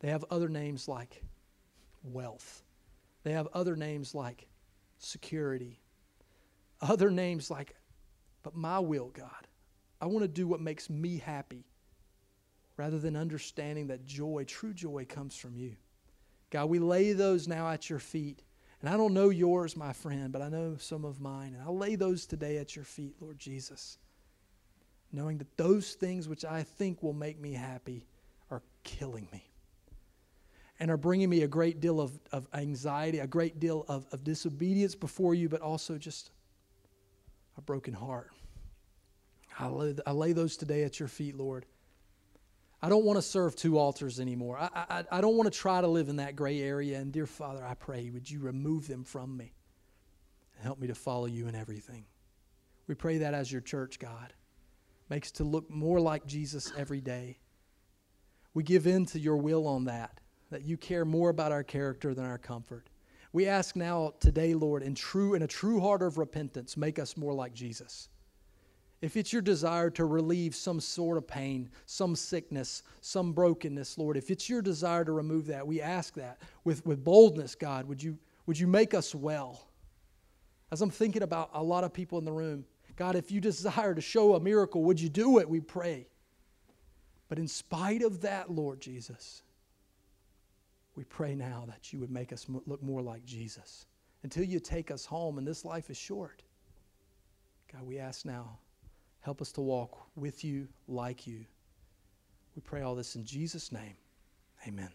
[0.00, 1.22] they have other names like
[2.02, 2.62] wealth,
[3.22, 4.48] they have other names like
[4.96, 5.82] security
[6.80, 7.74] other names like,
[8.42, 9.46] but my will, God.
[10.00, 11.64] I want to do what makes me happy
[12.76, 15.74] rather than understanding that joy, true joy, comes from you.
[16.50, 18.42] God, we lay those now at your feet.
[18.80, 21.54] And I don't know yours, my friend, but I know some of mine.
[21.58, 23.98] And I lay those today at your feet, Lord Jesus,
[25.12, 28.06] knowing that those things which I think will make me happy
[28.52, 29.50] are killing me
[30.78, 34.22] and are bringing me a great deal of, of anxiety, a great deal of, of
[34.22, 36.30] disobedience before you, but also just
[37.58, 38.30] a broken heart.
[39.58, 41.66] I lay, I lay those today at your feet, Lord.
[42.80, 44.56] I don't want to serve two altars anymore.
[44.56, 46.98] I, I, I don't want to try to live in that gray area.
[47.00, 49.52] And dear Father, I pray, would you remove them from me
[50.54, 52.04] and help me to follow you in everything?
[52.86, 54.32] We pray that as your church, God.
[55.10, 57.38] Makes to look more like Jesus every day.
[58.54, 62.12] We give in to your will on that, that you care more about our character
[62.14, 62.90] than our comfort.
[63.32, 67.16] We ask now today, Lord, in true in a true heart of repentance, make us
[67.16, 68.08] more like Jesus.
[69.00, 74.16] If it's your desire to relieve some sort of pain, some sickness, some brokenness, Lord,
[74.16, 78.02] if it's your desire to remove that, we ask that with, with boldness, God, would
[78.02, 79.68] you, would you make us well?
[80.72, 82.64] As I'm thinking about a lot of people in the room,
[82.96, 85.48] God, if you desire to show a miracle, would you do it?
[85.48, 86.08] We pray.
[87.28, 89.42] But in spite of that, Lord Jesus,
[90.98, 93.86] we pray now that you would make us look more like Jesus
[94.24, 96.42] until you take us home, and this life is short.
[97.72, 98.58] God, we ask now,
[99.20, 101.44] help us to walk with you, like you.
[102.56, 103.94] We pray all this in Jesus' name.
[104.66, 104.90] Amen.